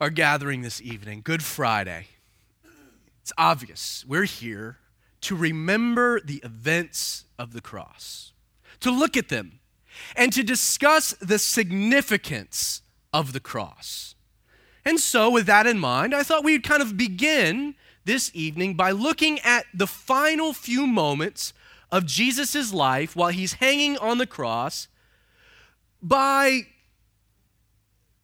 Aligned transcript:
our 0.00 0.10
gathering 0.10 0.62
this 0.62 0.80
evening, 0.80 1.22
Good 1.24 1.42
Friday, 1.42 2.06
it's 3.20 3.32
obvious 3.36 4.04
we're 4.06 4.24
here 4.24 4.78
to 5.22 5.34
remember 5.34 6.20
the 6.20 6.40
events 6.44 7.24
of 7.36 7.52
the 7.52 7.60
cross, 7.60 8.32
to 8.80 8.92
look 8.92 9.16
at 9.16 9.28
them, 9.28 9.58
and 10.14 10.32
to 10.32 10.44
discuss 10.44 11.14
the 11.14 11.38
significance 11.38 12.82
of 13.12 13.32
the 13.32 13.40
cross. 13.40 14.14
And 14.84 15.00
so, 15.00 15.30
with 15.30 15.46
that 15.46 15.66
in 15.66 15.80
mind, 15.80 16.14
I 16.14 16.22
thought 16.22 16.44
we'd 16.44 16.62
kind 16.62 16.80
of 16.80 16.96
begin 16.96 17.74
this 18.04 18.30
evening 18.34 18.74
by 18.74 18.92
looking 18.92 19.40
at 19.40 19.66
the 19.74 19.88
final 19.88 20.52
few 20.52 20.86
moments 20.86 21.52
of 21.90 22.06
Jesus' 22.06 22.72
life 22.72 23.16
while 23.16 23.30
he's 23.30 23.54
hanging 23.54 23.98
on 23.98 24.18
the 24.18 24.26
cross 24.26 24.86
by 26.00 26.68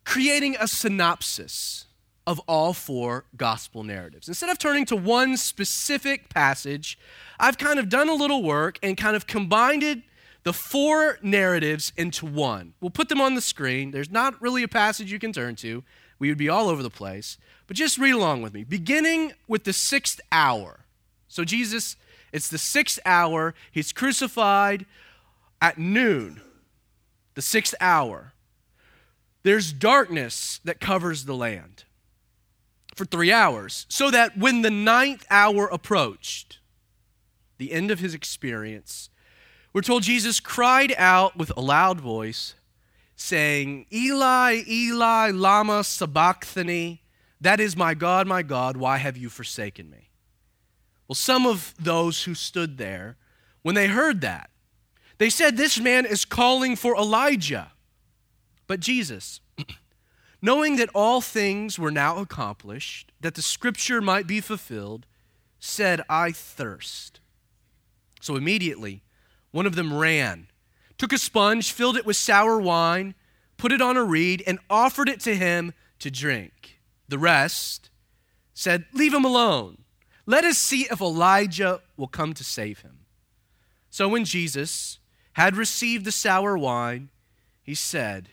creating 0.05 0.57
a 0.61 0.68
synopsis 0.68 1.86
of 2.27 2.41
all 2.41 2.73
four 2.73 3.25
gospel 3.36 3.82
narratives. 3.82 4.29
Instead 4.29 4.50
of 4.50 4.58
turning 4.58 4.86
to 4.86 4.96
one 4.96 5.36
specific 5.36 6.29
passage, 6.29 6.99
I've 7.39 7.58
kind 7.58 7.79
of 7.79 7.89
done 7.89 8.08
a 8.08 8.14
little 8.14 8.43
work 8.43 8.79
and 8.82 8.96
kind 8.96 9.17
of 9.17 9.27
combined 9.27 10.03
the 10.43 10.53
four 10.53 11.18
narratives 11.22 11.93
into 11.96 12.27
one. 12.27 12.75
We'll 12.80 12.90
put 12.90 13.08
them 13.08 13.21
on 13.21 13.35
the 13.35 13.40
screen. 13.40 13.90
There's 13.90 14.11
not 14.11 14.40
really 14.40 14.63
a 14.63 14.68
passage 14.68 15.11
you 15.11 15.18
can 15.18 15.32
turn 15.32 15.57
to, 15.57 15.82
we 16.18 16.29
would 16.29 16.39
be 16.39 16.49
all 16.49 16.68
over 16.68 16.82
the 16.82 16.91
place. 16.91 17.39
But 17.66 17.77
just 17.77 17.99
read 17.99 18.13
along 18.13 18.43
with 18.43 18.55
me. 18.55 18.63
Beginning 18.64 19.32
with 19.49 19.64
the 19.64 19.72
sixth 19.72 20.21
hour. 20.30 20.80
So, 21.29 21.44
Jesus, 21.44 21.96
it's 22.32 22.49
the 22.49 22.58
sixth 22.58 22.99
hour. 23.05 23.55
He's 23.72 23.93
crucified 23.93 24.86
at 25.61 25.79
noon, 25.79 26.41
the 27.35 27.43
sixth 27.43 27.75
hour. 27.80 28.33
There's 29.44 29.72
darkness 29.72 30.58
that 30.64 30.80
covers 30.80 31.26
the 31.26 31.34
land 31.34 31.85
for 32.97 33.05
three 33.05 33.30
hours, 33.30 33.86
so 33.89 34.11
that 34.11 34.36
when 34.39 34.62
the 34.62 34.70
ninth 34.70 35.27
hour 35.30 35.66
approached, 35.66 36.60
the 37.58 37.72
end 37.72 37.91
of 37.91 38.00
his 38.00 38.14
experience, 38.14 39.10
we're 39.72 39.82
told 39.82 40.04
Jesus 40.04 40.41
cried 40.41 40.94
out 40.96 41.36
with 41.36 41.52
a 41.56 41.60
loud 41.60 42.00
voice, 42.00 42.54
saying, 43.16 43.86
Eli, 43.92 44.62
Eli, 44.66 45.30
Lama 45.30 45.84
Sabachthani, 45.84 47.02
that 47.41 47.60
is 47.60 47.76
my 47.76 47.94
God, 47.94 48.26
my 48.26 48.42
God, 48.42 48.76
why 48.76 48.98
have 48.98 49.16
you 49.16 49.28
forsaken 49.28 49.91
me? 49.91 50.10
Well, 51.06 51.16
some 51.16 51.47
of 51.47 51.74
those 51.78 52.22
who 52.22 52.34
stood 52.34 52.78
there, 52.78 53.16
when 53.62 53.74
they 53.74 53.88
heard 53.88 54.20
that, 54.22 54.50
they 55.19 55.28
said, 55.28 55.56
This 55.56 55.78
man 55.78 56.06
is 56.06 56.24
calling 56.24 56.76
for 56.76 56.97
Elijah. 56.97 57.72
But 58.66 58.80
Jesus, 58.80 59.40
knowing 60.42 60.76
that 60.76 60.90
all 60.94 61.20
things 61.20 61.78
were 61.78 61.90
now 61.90 62.18
accomplished, 62.18 63.12
that 63.20 63.34
the 63.34 63.42
scripture 63.42 64.00
might 64.00 64.26
be 64.26 64.40
fulfilled, 64.40 65.06
said, 65.58 66.02
I 66.08 66.32
thirst. 66.32 67.20
So 68.20 68.36
immediately, 68.36 69.02
one 69.50 69.66
of 69.66 69.74
them 69.74 69.92
ran, 69.92 70.48
took 70.98 71.12
a 71.12 71.18
sponge, 71.18 71.72
filled 71.72 71.96
it 71.96 72.06
with 72.06 72.16
sour 72.16 72.60
wine, 72.60 73.14
put 73.56 73.72
it 73.72 73.82
on 73.82 73.96
a 73.96 74.04
reed, 74.04 74.42
and 74.46 74.58
offered 74.68 75.08
it 75.08 75.20
to 75.20 75.34
him 75.34 75.72
to 75.98 76.10
drink. 76.10 76.80
The 77.08 77.18
rest 77.18 77.90
said, 78.52 78.86
Leave 78.92 79.14
him 79.14 79.24
alone. 79.24 79.78
Let 80.26 80.44
us 80.44 80.58
see 80.58 80.86
if 80.90 81.00
Elijah 81.00 81.80
will 81.96 82.08
come 82.08 82.32
to 82.34 82.44
save 82.44 82.80
him. 82.80 83.00
So 83.90 84.08
when 84.08 84.24
Jesus 84.24 84.98
had 85.34 85.56
received 85.56 86.04
the 86.04 86.12
sour 86.12 86.56
wine, 86.56 87.10
he 87.62 87.74
said, 87.74 88.30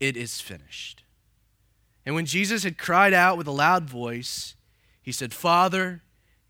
it 0.00 0.16
is 0.16 0.40
finished. 0.40 1.04
And 2.04 2.14
when 2.14 2.26
Jesus 2.26 2.62
had 2.62 2.78
cried 2.78 3.12
out 3.12 3.36
with 3.36 3.46
a 3.46 3.52
loud 3.52 3.84
voice, 3.84 4.54
he 5.02 5.12
said, 5.12 5.34
Father, 5.34 6.02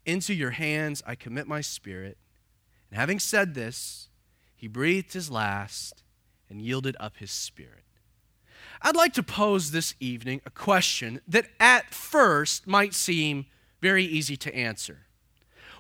into 0.05 0.35
your 0.35 0.51
hands 0.51 1.03
I 1.07 1.15
commit 1.15 1.47
my 1.47 1.61
spirit. 1.61 2.19
And 2.91 2.99
having 2.99 3.19
said 3.19 3.55
this, 3.55 4.09
he 4.55 4.69
breathed 4.69 5.13
his 5.13 5.31
last 5.31 6.03
and 6.49 6.61
yielded 6.61 6.97
up 7.01 7.17
his 7.19 7.31
spirit. 7.31 7.85
I'd 8.83 8.97
like 8.97 9.15
to 9.15 9.23
pose 9.23 9.71
this 9.71 9.95
evening 10.01 10.41
a 10.45 10.51
question 10.51 11.21
that 11.27 11.47
at 11.59 11.93
first 11.93 12.67
might 12.67 12.95
seem 12.95 13.47
very 13.81 14.05
easy 14.05 14.37
to 14.37 14.55
answer. 14.55 15.06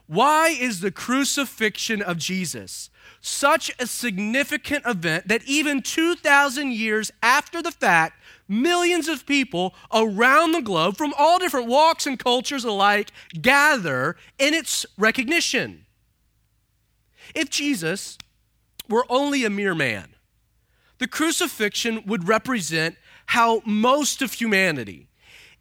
Why 0.06 0.48
is 0.48 0.80
the 0.80 0.90
crucifixion 0.90 2.00
of 2.00 2.18
Jesus 2.18 2.90
such 3.20 3.72
a 3.80 3.86
significant 3.86 4.86
event 4.86 5.26
that 5.28 5.42
even 5.44 5.82
2,000 5.82 6.72
years 6.72 7.10
after 7.22 7.60
the 7.60 7.72
fact, 7.72 8.20
millions 8.48 9.08
of 9.08 9.26
people 9.26 9.74
around 9.92 10.52
the 10.52 10.62
globe 10.62 10.96
from 10.96 11.12
all 11.18 11.38
different 11.38 11.66
walks 11.66 12.06
and 12.06 12.18
cultures 12.18 12.64
alike 12.64 13.10
gather 13.40 14.16
in 14.38 14.54
its 14.54 14.86
recognition? 14.96 15.86
If 17.34 17.50
Jesus 17.50 18.16
were 18.88 19.06
only 19.08 19.44
a 19.44 19.50
mere 19.50 19.74
man, 19.74 20.14
the 20.98 21.08
crucifixion 21.08 22.04
would 22.06 22.28
represent 22.28 22.96
how 23.26 23.60
most 23.66 24.22
of 24.22 24.34
humanity 24.34 25.08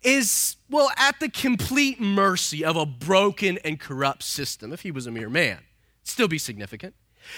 is, 0.05 0.57
well, 0.69 0.91
at 0.97 1.19
the 1.19 1.29
complete 1.29 1.99
mercy 1.99 2.63
of 2.63 2.75
a 2.75 2.85
broken 2.85 3.57
and 3.65 3.79
corrupt 3.79 4.23
system. 4.23 4.71
If 4.71 4.81
he 4.81 4.91
was 4.91 5.07
a 5.07 5.11
mere 5.11 5.29
man, 5.29 5.59
still 6.03 6.27
be 6.27 6.37
significant. 6.37 6.93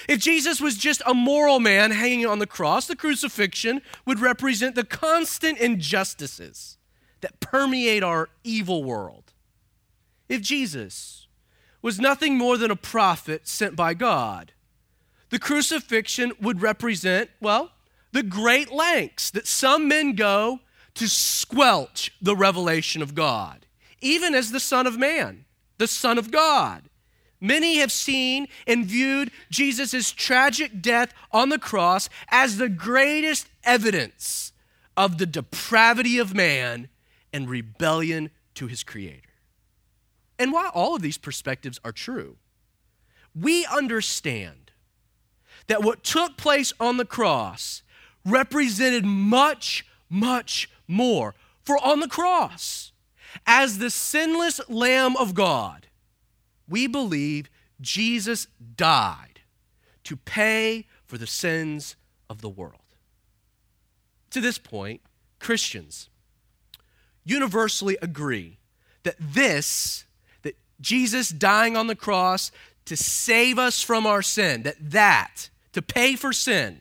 If 0.07 0.19
Jesus 0.19 0.59
was 0.59 0.77
just 0.77 1.01
a 1.05 1.13
moral 1.13 1.59
man 1.59 1.91
hanging 1.91 2.25
on 2.25 2.39
the 2.39 2.47
cross, 2.47 2.87
the 2.87 2.95
crucifixion 2.95 3.81
would 4.05 4.19
represent 4.19 4.75
the 4.75 4.83
constant 4.83 5.57
injustices 5.59 6.77
that 7.21 7.39
permeate 7.39 8.03
our 8.03 8.29
evil 8.43 8.83
world. 8.83 9.33
If 10.27 10.41
Jesus 10.41 11.27
was 11.81 11.99
nothing 11.99 12.37
more 12.37 12.57
than 12.57 12.69
a 12.69 12.75
prophet 12.75 13.47
sent 13.47 13.75
by 13.75 13.93
God, 13.93 14.51
the 15.29 15.39
crucifixion 15.39 16.33
would 16.41 16.61
represent, 16.61 17.29
well, 17.39 17.71
the 18.11 18.23
great 18.23 18.71
lengths 18.71 19.31
that 19.31 19.47
some 19.47 19.87
men 19.87 20.13
go 20.13 20.59
to 20.97 21.07
squelch 21.07 22.11
the 22.21 22.35
revelation 22.35 23.01
of 23.01 23.15
God, 23.15 23.65
even 24.01 24.35
as 24.35 24.51
the 24.51 24.59
Son 24.59 24.85
of 24.85 24.97
Man, 24.97 25.45
the 25.77 25.87
Son 25.87 26.17
of 26.17 26.31
God. 26.31 26.89
Many 27.39 27.77
have 27.77 27.91
seen 27.91 28.47
and 28.65 28.85
viewed 28.85 29.31
Jesus' 29.51 30.11
tragic 30.11 30.81
death 30.81 31.13
on 31.31 31.49
the 31.49 31.59
cross 31.59 32.09
as 32.29 32.57
the 32.57 32.69
greatest 32.69 33.47
evidence 33.63 34.53
of 34.95 35.19
the 35.19 35.27
depravity 35.27 36.17
of 36.17 36.33
man 36.33 36.89
and 37.31 37.47
rebellion 37.47 38.31
to 38.55 38.65
his 38.65 38.83
Creator. 38.83 39.21
And 40.39 40.51
while 40.51 40.71
all 40.73 40.95
of 40.95 41.03
these 41.03 41.19
perspectives 41.19 41.79
are 41.85 41.91
true, 41.91 42.37
we 43.39 43.67
understand 43.67 44.71
that 45.67 45.83
what 45.83 46.03
took 46.03 46.37
place 46.37 46.73
on 46.79 46.97
the 46.97 47.05
cross 47.05 47.83
represented 48.25 49.05
much, 49.05 49.85
much 50.09 50.69
more. 50.87 51.35
For 51.63 51.77
on 51.83 51.99
the 51.99 52.07
cross, 52.07 52.91
as 53.45 53.77
the 53.77 53.89
sinless 53.89 54.61
Lamb 54.69 55.15
of 55.17 55.33
God, 55.33 55.87
we 56.67 56.87
believe 56.87 57.49
Jesus 57.79 58.47
died 58.75 59.41
to 60.03 60.15
pay 60.15 60.85
for 61.05 61.17
the 61.17 61.27
sins 61.27 61.95
of 62.29 62.41
the 62.41 62.49
world. 62.49 62.81
To 64.31 64.41
this 64.41 64.57
point, 64.57 65.01
Christians 65.39 66.09
universally 67.23 67.97
agree 68.01 68.57
that 69.03 69.15
this, 69.19 70.05
that 70.43 70.57
Jesus 70.81 71.29
dying 71.29 71.77
on 71.77 71.87
the 71.87 71.95
cross 71.95 72.51
to 72.85 72.95
save 72.95 73.59
us 73.59 73.81
from 73.81 74.05
our 74.05 74.21
sin, 74.21 74.63
that 74.63 74.77
that, 74.91 75.49
to 75.73 75.81
pay 75.81 76.15
for 76.15 76.31
sin, 76.33 76.79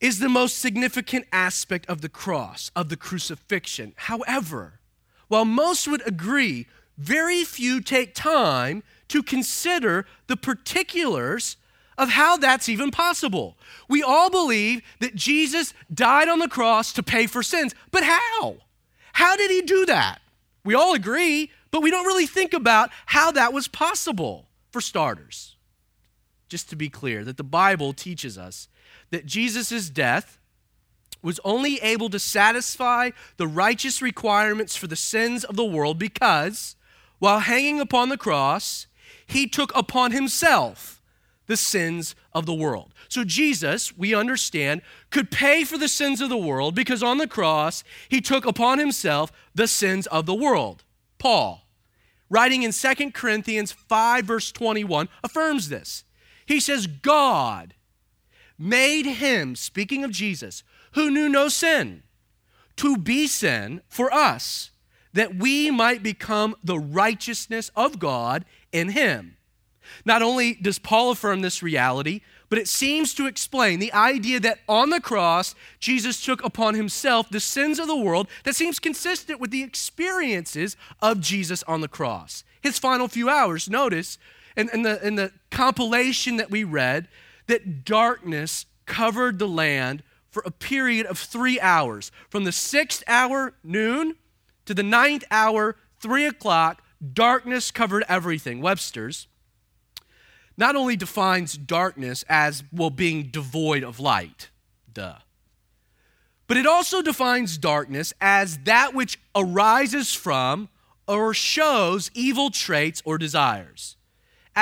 is 0.00 0.18
the 0.18 0.28
most 0.28 0.58
significant 0.58 1.26
aspect 1.32 1.88
of 1.88 2.00
the 2.00 2.08
cross, 2.08 2.70
of 2.74 2.88
the 2.88 2.96
crucifixion. 2.96 3.92
However, 3.96 4.80
while 5.28 5.44
most 5.44 5.86
would 5.86 6.06
agree 6.06 6.66
very 6.96 7.44
few 7.44 7.80
take 7.80 8.14
time 8.14 8.82
to 9.08 9.22
consider 9.22 10.06
the 10.26 10.36
particulars 10.36 11.56
of 11.98 12.10
how 12.10 12.36
that's 12.36 12.68
even 12.68 12.90
possible. 12.90 13.58
We 13.88 14.02
all 14.02 14.30
believe 14.30 14.80
that 15.00 15.14
Jesus 15.14 15.74
died 15.92 16.28
on 16.28 16.38
the 16.38 16.48
cross 16.48 16.92
to 16.94 17.02
pay 17.02 17.26
for 17.26 17.42
sins, 17.42 17.74
but 17.90 18.04
how? 18.04 18.56
How 19.12 19.36
did 19.36 19.50
he 19.50 19.62
do 19.62 19.84
that? 19.86 20.20
We 20.64 20.74
all 20.74 20.94
agree, 20.94 21.50
but 21.70 21.82
we 21.82 21.90
don't 21.90 22.06
really 22.06 22.26
think 22.26 22.54
about 22.54 22.90
how 23.06 23.30
that 23.32 23.52
was 23.52 23.68
possible, 23.68 24.46
for 24.70 24.80
starters. 24.80 25.56
Just 26.48 26.70
to 26.70 26.76
be 26.76 26.88
clear, 26.88 27.24
that 27.24 27.36
the 27.36 27.44
Bible 27.44 27.92
teaches 27.92 28.38
us 28.38 28.68
that 29.10 29.26
Jesus' 29.26 29.90
death 29.90 30.38
was 31.22 31.40
only 31.44 31.76
able 31.80 32.08
to 32.10 32.18
satisfy 32.18 33.10
the 33.36 33.46
righteous 33.46 34.00
requirements 34.00 34.76
for 34.76 34.86
the 34.86 34.96
sins 34.96 35.44
of 35.44 35.56
the 35.56 35.64
world 35.64 35.98
because 35.98 36.76
while 37.18 37.40
hanging 37.40 37.80
upon 37.80 38.08
the 38.08 38.16
cross, 38.16 38.86
he 39.26 39.46
took 39.46 39.76
upon 39.76 40.12
himself 40.12 41.02
the 41.46 41.56
sins 41.56 42.14
of 42.32 42.46
the 42.46 42.54
world. 42.54 42.94
So 43.08 43.24
Jesus, 43.24 43.96
we 43.96 44.14
understand, 44.14 44.82
could 45.10 45.30
pay 45.30 45.64
for 45.64 45.76
the 45.76 45.88
sins 45.88 46.20
of 46.20 46.28
the 46.28 46.36
world 46.36 46.74
because 46.74 47.02
on 47.02 47.18
the 47.18 47.26
cross, 47.26 47.84
he 48.08 48.20
took 48.20 48.46
upon 48.46 48.78
himself 48.78 49.32
the 49.54 49.66
sins 49.66 50.06
of 50.06 50.26
the 50.26 50.34
world. 50.34 50.84
Paul, 51.18 51.66
writing 52.30 52.62
in 52.62 52.72
2 52.72 53.10
Corinthians 53.10 53.72
5, 53.72 54.24
verse 54.24 54.52
21, 54.52 55.08
affirms 55.22 55.68
this. 55.68 56.04
He 56.46 56.60
says, 56.60 56.86
God 56.86 57.74
made 58.60 59.06
him, 59.06 59.56
speaking 59.56 60.04
of 60.04 60.10
Jesus, 60.10 60.62
who 60.92 61.10
knew 61.10 61.28
no 61.28 61.48
sin, 61.48 62.02
to 62.76 62.96
be 62.96 63.26
sin 63.26 63.80
for 63.88 64.12
us, 64.12 64.70
that 65.14 65.34
we 65.34 65.70
might 65.70 66.02
become 66.02 66.54
the 66.62 66.78
righteousness 66.78 67.70
of 67.74 67.98
God 67.98 68.44
in 68.70 68.90
him. 68.90 69.36
Not 70.04 70.22
only 70.22 70.54
does 70.54 70.78
Paul 70.78 71.10
affirm 71.10 71.40
this 71.40 71.62
reality, 71.62 72.20
but 72.48 72.58
it 72.58 72.68
seems 72.68 73.14
to 73.14 73.26
explain 73.26 73.78
the 73.78 73.92
idea 73.92 74.38
that 74.40 74.60
on 74.68 74.90
the 74.90 75.00
cross, 75.00 75.54
Jesus 75.78 76.22
took 76.22 76.44
upon 76.44 76.74
himself 76.74 77.28
the 77.30 77.40
sins 77.40 77.78
of 77.78 77.86
the 77.86 77.96
world 77.96 78.28
that 78.44 78.54
seems 78.54 78.78
consistent 78.78 79.40
with 79.40 79.50
the 79.50 79.62
experiences 79.62 80.76
of 81.00 81.20
Jesus 81.20 81.62
on 81.64 81.80
the 81.80 81.88
cross. 81.88 82.44
His 82.60 82.78
final 82.78 83.08
few 83.08 83.28
hours, 83.28 83.70
notice 83.70 84.18
in, 84.56 84.68
in, 84.72 84.82
the, 84.82 85.04
in 85.06 85.14
the 85.14 85.32
compilation 85.50 86.36
that 86.36 86.50
we 86.50 86.62
read, 86.64 87.08
that 87.50 87.84
darkness 87.84 88.66
covered 88.86 89.38
the 89.38 89.48
land 89.48 90.02
for 90.30 90.42
a 90.46 90.50
period 90.50 91.06
of 91.06 91.18
three 91.18 91.60
hours. 91.60 92.10
From 92.28 92.44
the 92.44 92.52
sixth 92.52 93.02
hour, 93.06 93.54
noon, 93.64 94.14
to 94.64 94.74
the 94.74 94.82
ninth 94.82 95.24
hour, 95.30 95.76
three 95.98 96.24
o'clock, 96.24 96.82
darkness 97.12 97.70
covered 97.70 98.04
everything. 98.08 98.60
Webster's 98.60 99.26
not 100.56 100.76
only 100.76 100.94
defines 100.94 101.56
darkness 101.56 102.24
as, 102.28 102.62
well, 102.72 102.90
being 102.90 103.30
devoid 103.30 103.82
of 103.82 103.98
light, 103.98 104.50
duh, 104.92 105.16
but 106.46 106.56
it 106.56 106.66
also 106.66 107.02
defines 107.02 107.58
darkness 107.58 108.12
as 108.20 108.58
that 108.58 108.94
which 108.94 109.18
arises 109.34 110.14
from 110.14 110.68
or 111.08 111.34
shows 111.34 112.10
evil 112.14 112.50
traits 112.50 113.02
or 113.04 113.18
desires. 113.18 113.96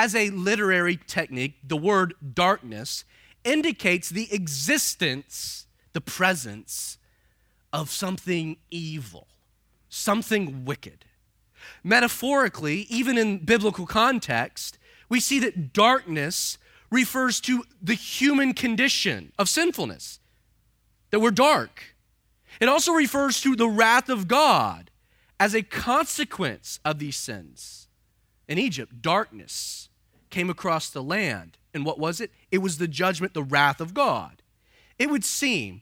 As 0.01 0.15
a 0.15 0.29
literary 0.29 0.95
technique, 0.95 1.57
the 1.61 1.75
word 1.75 2.13
darkness 2.33 3.03
indicates 3.43 4.07
the 4.07 4.33
existence, 4.33 5.67
the 5.91 5.99
presence 5.99 6.97
of 7.73 7.89
something 7.89 8.55
evil, 8.71 9.27
something 9.89 10.63
wicked. 10.63 11.03
Metaphorically, 11.83 12.83
even 12.89 13.17
in 13.17 13.39
biblical 13.39 13.85
context, 13.85 14.77
we 15.09 15.19
see 15.19 15.37
that 15.39 15.73
darkness 15.73 16.57
refers 16.89 17.41
to 17.41 17.65
the 17.81 17.93
human 17.93 18.53
condition 18.53 19.33
of 19.37 19.49
sinfulness, 19.49 20.21
that 21.11 21.19
we're 21.19 21.29
dark. 21.29 21.93
It 22.61 22.69
also 22.69 22.93
refers 22.93 23.41
to 23.41 23.53
the 23.53 23.67
wrath 23.67 24.07
of 24.07 24.29
God 24.29 24.91
as 25.41 25.53
a 25.53 25.61
consequence 25.61 26.79
of 26.85 26.99
these 26.99 27.17
sins. 27.17 27.89
In 28.47 28.57
Egypt, 28.57 29.01
darkness 29.01 29.88
came 30.29 30.49
across 30.49 30.89
the 30.89 31.03
land. 31.03 31.57
And 31.73 31.85
what 31.85 31.99
was 31.99 32.19
it? 32.19 32.31
It 32.51 32.59
was 32.59 32.77
the 32.77 32.87
judgment, 32.87 33.33
the 33.33 33.43
wrath 33.43 33.79
of 33.79 33.93
God. 33.93 34.41
It 34.97 35.09
would 35.09 35.23
seem 35.23 35.81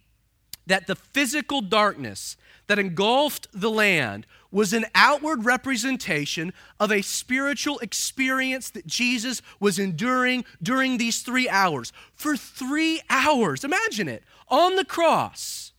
that 0.65 0.87
the 0.87 0.95
physical 0.95 1.61
darkness 1.61 2.35
that 2.67 2.77
engulfed 2.77 3.47
the 3.53 3.71
land 3.71 4.27
was 4.51 4.73
an 4.73 4.85
outward 4.93 5.45
representation 5.45 6.53
of 6.79 6.91
a 6.91 7.01
spiritual 7.01 7.79
experience 7.79 8.69
that 8.69 8.85
Jesus 8.85 9.41
was 9.59 9.79
enduring 9.79 10.45
during 10.61 10.97
these 10.97 11.21
three 11.21 11.49
hours. 11.49 11.91
For 12.13 12.35
three 12.37 13.01
hours, 13.09 13.63
imagine 13.63 14.07
it, 14.07 14.23
on 14.49 14.75
the 14.75 14.85
cross, 14.85 15.71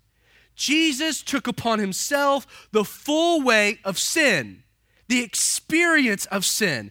Jesus 0.55 1.23
took 1.23 1.47
upon 1.47 1.79
himself 1.79 2.69
the 2.73 2.85
full 2.85 3.43
weight 3.43 3.79
of 3.85 3.99
sin, 3.99 4.65
the 5.07 5.23
experience 5.23 6.27
of 6.27 6.45
sin, 6.45 6.91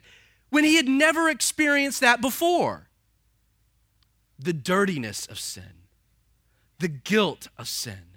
when 0.58 0.64
he 0.64 0.78
had 0.78 0.88
never 0.90 1.30
experienced 1.30 2.02
that 2.02 2.20
before. 2.20 2.88
The 4.40 4.54
dirtiness 4.54 5.28
of 5.28 5.38
sin, 5.38 5.86
the 6.80 6.88
guilt 6.88 7.48
of 7.60 7.68
sin 7.68 8.08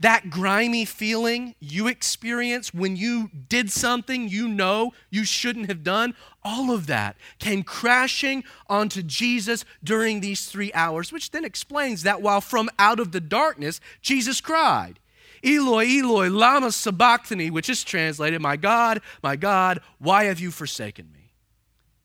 that 0.00 0.30
grimy 0.30 0.84
feeling 0.84 1.54
you 1.60 1.86
experience 1.86 2.74
when 2.74 2.96
you 2.96 3.30
did 3.48 3.70
something 3.70 4.28
you 4.28 4.48
know 4.48 4.92
you 5.10 5.24
shouldn't 5.24 5.68
have 5.68 5.84
done, 5.84 6.12
all 6.42 6.72
of 6.72 6.88
that 6.88 7.16
came 7.38 7.62
crashing 7.62 8.42
onto 8.68 9.02
Jesus 9.02 9.64
during 9.82 10.20
these 10.20 10.46
three 10.46 10.72
hours, 10.72 11.12
which 11.12 11.30
then 11.30 11.44
explains 11.44 12.02
that 12.02 12.20
while 12.20 12.40
from 12.40 12.68
out 12.80 12.98
of 12.98 13.12
the 13.12 13.20
darkness, 13.20 13.80
Jesus 14.00 14.40
cried. 14.40 14.98
Eloi, 15.44 15.86
Eloi, 15.86 16.28
lama 16.28 16.72
sabachthani, 16.72 17.48
which 17.50 17.68
is 17.68 17.84
translated, 17.84 18.40
My 18.40 18.56
God, 18.56 19.00
my 19.22 19.36
God, 19.36 19.80
why 19.98 20.24
have 20.24 20.40
you 20.40 20.50
forsaken 20.50 21.10
me? 21.12 21.17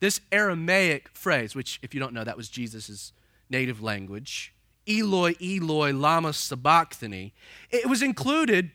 This 0.04 0.20
Aramaic 0.30 1.08
phrase, 1.14 1.54
which, 1.54 1.78
if 1.80 1.94
you 1.94 1.98
don't 1.98 2.12
know, 2.12 2.24
that 2.24 2.36
was 2.36 2.50
Jesus' 2.50 3.14
native 3.48 3.82
language, 3.82 4.52
Eloi, 4.86 5.32
Eloi, 5.42 5.94
lama 5.94 6.34
sabachthani. 6.34 7.32
It 7.70 7.88
was 7.88 8.02
included 8.02 8.70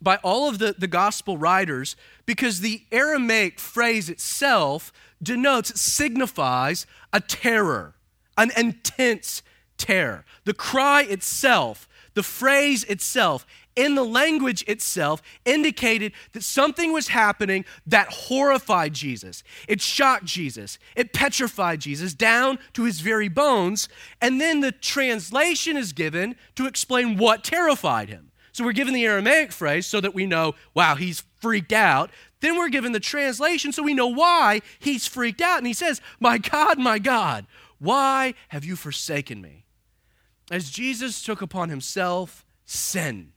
by 0.00 0.16
all 0.22 0.48
of 0.48 0.58
the, 0.58 0.74
the 0.78 0.86
gospel 0.86 1.36
writers 1.36 1.94
because 2.24 2.60
the 2.60 2.84
Aramaic 2.90 3.60
phrase 3.60 4.08
itself 4.08 4.94
denotes, 5.22 5.78
signifies 5.78 6.86
a 7.12 7.20
terror, 7.20 7.94
an 8.38 8.50
intense 8.56 9.42
terror. 9.76 10.24
The 10.46 10.54
cry 10.54 11.02
itself, 11.02 11.86
the 12.14 12.22
phrase 12.22 12.82
itself, 12.84 13.44
in 13.74 13.94
the 13.94 14.04
language 14.04 14.64
itself 14.68 15.22
indicated 15.44 16.12
that 16.32 16.42
something 16.42 16.92
was 16.92 17.08
happening 17.08 17.64
that 17.86 18.08
horrified 18.08 18.92
Jesus. 18.92 19.42
It 19.68 19.80
shocked 19.80 20.24
Jesus. 20.24 20.78
It 20.96 21.12
petrified 21.12 21.80
Jesus 21.80 22.14
down 22.14 22.58
to 22.74 22.84
his 22.84 23.00
very 23.00 23.28
bones. 23.28 23.88
And 24.20 24.40
then 24.40 24.60
the 24.60 24.72
translation 24.72 25.76
is 25.76 25.92
given 25.92 26.36
to 26.56 26.66
explain 26.66 27.16
what 27.16 27.44
terrified 27.44 28.08
him. 28.08 28.30
So 28.52 28.64
we're 28.64 28.72
given 28.72 28.92
the 28.92 29.06
Aramaic 29.06 29.50
phrase 29.50 29.86
so 29.86 30.00
that 30.00 30.14
we 30.14 30.26
know, 30.26 30.54
wow, 30.74 30.94
he's 30.94 31.24
freaked 31.40 31.72
out. 31.72 32.10
Then 32.40 32.58
we're 32.58 32.68
given 32.68 32.92
the 32.92 33.00
translation 33.00 33.72
so 33.72 33.82
we 33.82 33.94
know 33.94 34.08
why 34.08 34.60
he's 34.78 35.06
freaked 35.06 35.40
out. 35.40 35.58
And 35.58 35.66
he 35.66 35.72
says, 35.72 36.02
My 36.20 36.36
God, 36.36 36.78
my 36.78 36.98
God, 36.98 37.46
why 37.78 38.34
have 38.48 38.64
you 38.64 38.76
forsaken 38.76 39.40
me? 39.40 39.64
As 40.50 40.70
Jesus 40.70 41.22
took 41.22 41.40
upon 41.40 41.70
himself 41.70 42.44
sin 42.66 43.31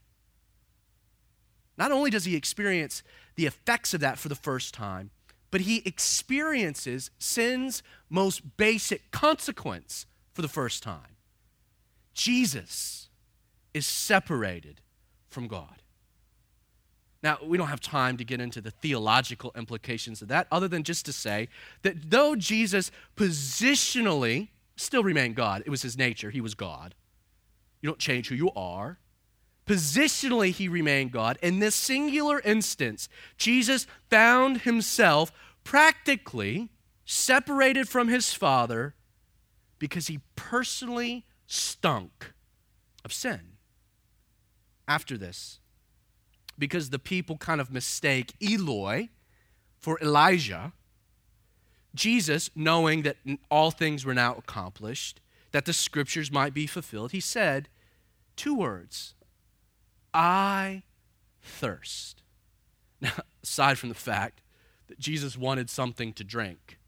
not 1.77 1.91
only 1.91 2.09
does 2.09 2.25
he 2.25 2.35
experience 2.35 3.03
the 3.35 3.45
effects 3.45 3.93
of 3.93 4.01
that 4.01 4.17
for 4.17 4.29
the 4.29 4.35
first 4.35 4.73
time, 4.73 5.11
but 5.51 5.61
he 5.61 5.81
experiences 5.85 7.11
sin's 7.17 7.83
most 8.09 8.57
basic 8.57 9.11
consequence 9.11 10.05
for 10.33 10.41
the 10.41 10.47
first 10.47 10.83
time. 10.83 11.15
Jesus 12.13 13.09
is 13.73 13.85
separated 13.85 14.81
from 15.27 15.47
God. 15.47 15.81
Now, 17.21 17.39
we 17.43 17.57
don't 17.57 17.67
have 17.67 17.81
time 17.81 18.17
to 18.17 18.23
get 18.23 18.39
into 18.39 18.61
the 18.61 18.69
theological 18.69 19.51
implications 19.55 20.21
of 20.21 20.27
that, 20.27 20.47
other 20.51 20.67
than 20.67 20.83
just 20.83 21.05
to 21.07 21.13
say 21.13 21.49
that 21.81 22.11
though 22.11 22.35
Jesus 22.35 22.91
positionally 23.15 24.49
still 24.75 25.03
remained 25.03 25.35
God, 25.35 25.63
it 25.65 25.69
was 25.69 25.81
his 25.81 25.97
nature, 25.97 26.29
he 26.29 26.39
was 26.39 26.53
God. 26.53 26.93
You 27.81 27.89
don't 27.89 27.99
change 27.99 28.29
who 28.29 28.35
you 28.35 28.51
are. 28.55 28.99
Positionally, 29.65 30.51
he 30.51 30.67
remained 30.67 31.11
God. 31.11 31.37
In 31.41 31.59
this 31.59 31.73
singular 31.73 32.39
instance, 32.41 33.09
Jesus 33.37 33.87
found 34.09 34.61
himself 34.61 35.31
practically 35.63 36.69
separated 37.03 37.89
from 37.89 38.07
his 38.07 38.33
Father 38.33 38.93
because 39.79 40.07
he 40.07 40.19
personally 40.35 41.25
stunk 41.47 42.33
of 43.03 43.11
sin. 43.11 43.53
After 44.87 45.17
this, 45.17 45.59
because 46.59 46.91
the 46.91 46.99
people 46.99 47.37
kind 47.37 47.59
of 47.59 47.71
mistake 47.71 48.33
Eloi 48.39 49.09
for 49.79 49.99
Elijah, 49.99 50.73
Jesus, 51.95 52.51
knowing 52.55 53.01
that 53.01 53.17
all 53.49 53.71
things 53.71 54.05
were 54.05 54.13
now 54.13 54.35
accomplished, 54.35 55.21
that 55.51 55.65
the 55.65 55.73
scriptures 55.73 56.31
might 56.31 56.53
be 56.53 56.67
fulfilled, 56.67 57.13
he 57.13 57.19
said 57.19 57.67
two 58.35 58.55
words 58.55 59.14
I 60.15 60.83
thirst. 61.41 62.21
Now, 63.01 63.11
aside 63.43 63.77
from 63.77 63.89
the 63.89 63.95
fact 63.95 64.41
that 64.87 64.97
Jesus 64.97 65.37
wanted 65.37 65.69
something 65.69 66.13
to 66.13 66.23
drink, 66.23 66.79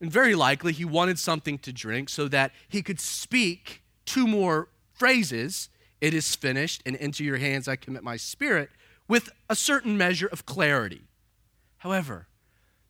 and 0.00 0.10
very 0.10 0.34
likely 0.34 0.72
he 0.72 0.84
wanted 0.84 1.16
something 1.18 1.58
to 1.58 1.72
drink 1.72 2.08
so 2.08 2.26
that 2.26 2.50
he 2.68 2.82
could 2.82 2.98
speak 2.98 3.84
two 4.04 4.26
more 4.26 4.68
phrases 4.92 5.70
it 6.00 6.12
is 6.12 6.34
finished, 6.34 6.82
and 6.84 6.96
into 6.96 7.24
your 7.24 7.38
hands 7.38 7.68
I 7.68 7.76
commit 7.76 8.02
my 8.02 8.16
spirit, 8.16 8.70
with 9.06 9.30
a 9.48 9.56
certain 9.56 9.96
measure 9.96 10.28
of 10.28 10.46
clarity. 10.46 11.02
However, 11.78 12.28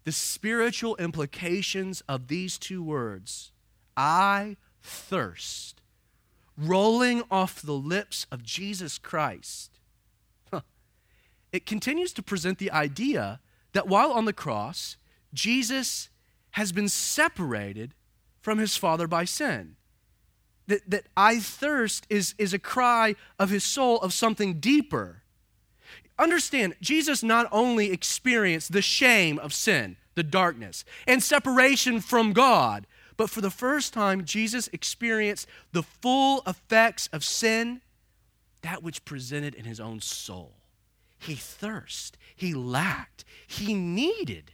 the 0.05 0.13
spiritual 0.13 0.97
implications 0.97 2.03
of 2.09 2.29
these 2.29 2.59
two 2.59 2.83
words, 2.83 3.53
I 3.97 4.57
thirst, 4.83 5.78
rolling 6.59 7.23
off 7.31 7.63
the 7.63 7.73
lips 7.73 8.27
of 8.33 8.43
Jesus 8.43 8.99
Christ, 8.99 9.79
huh, 10.53 10.63
it 11.53 11.65
continues 11.65 12.13
to 12.15 12.23
present 12.23 12.59
the 12.59 12.71
idea 12.71 13.41
that 13.73 13.87
while 13.87 14.11
on 14.13 14.25
the 14.25 14.33
cross, 14.33 14.97
Jesus 15.33 16.11
has 16.53 16.73
been 16.73 16.89
separated 16.89 17.95
from 18.41 18.59
his 18.59 18.77
Father 18.77 19.07
by 19.07 19.25
sin. 19.25 19.77
That, 20.67 20.89
that 20.91 21.07
I 21.17 21.39
thirst 21.39 22.07
is, 22.11 22.35
is 22.39 22.53
a 22.53 22.59
cry 22.59 23.15
of 23.39 23.51
his 23.51 23.65
soul 23.65 23.99
of 24.01 24.13
something 24.13 24.61
deeper. 24.61 25.23
Understand, 26.19 26.75
Jesus 26.81 27.23
not 27.23 27.47
only 27.53 27.93
experienced 27.93 28.73
the 28.73 28.83
shame 28.83 29.39
of 29.39 29.55
sin, 29.55 29.97
the 30.15 30.23
darkness, 30.25 30.85
and 31.07 31.23
separation 31.23 32.01
from 32.01 32.33
God, 32.33 32.87
but 33.19 33.29
for 33.29 33.41
the 33.41 33.51
first 33.51 33.93
time, 33.93 34.25
Jesus 34.25 34.71
experienced 34.73 35.49
the 35.73 35.83
full 35.83 36.43
effects 36.47 37.09
of 37.13 37.25
sin, 37.25 37.83
that 38.63 38.83
which 38.83 39.05
presented 39.05 39.55
in 39.55 39.65
his 39.65 39.81
own 39.81 40.01
soul. 40.01 40.55
He 41.19 41.35
thirsted, 41.35 42.17
he 42.35 42.55
lacked, 42.55 43.25
he 43.47 43.75
needed. 43.75 44.53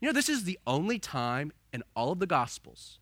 You 0.00 0.08
know, 0.08 0.12
this 0.12 0.28
is 0.28 0.44
the 0.44 0.58
only 0.66 0.98
time 0.98 1.50
in 1.72 1.82
all 1.96 2.12
of 2.12 2.18
the 2.18 2.26
Gospels 2.26 2.98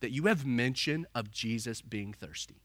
that 0.00 0.10
you 0.10 0.24
have 0.26 0.46
mention 0.46 1.06
of 1.14 1.30
Jesus 1.30 1.80
being 1.80 2.12
thirsty. 2.12 2.60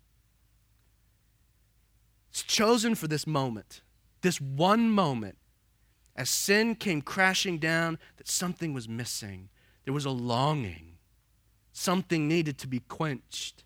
It's 2.30 2.44
chosen 2.44 2.94
for 2.94 3.08
this 3.08 3.26
moment, 3.26 3.82
this 4.22 4.42
one 4.42 4.90
moment, 4.90 5.38
as 6.14 6.30
sin 6.30 6.76
came 6.76 7.02
crashing 7.02 7.58
down, 7.58 8.00
that 8.18 8.28
something 8.28 8.74
was 8.74 8.90
missing. 8.90 9.48
There 9.86 9.94
was 9.94 10.06
a 10.06 10.12
longing, 10.12 10.93
something 11.74 12.28
needed 12.28 12.58
to 12.60 12.68
be 12.68 12.80
quenched. 12.80 13.64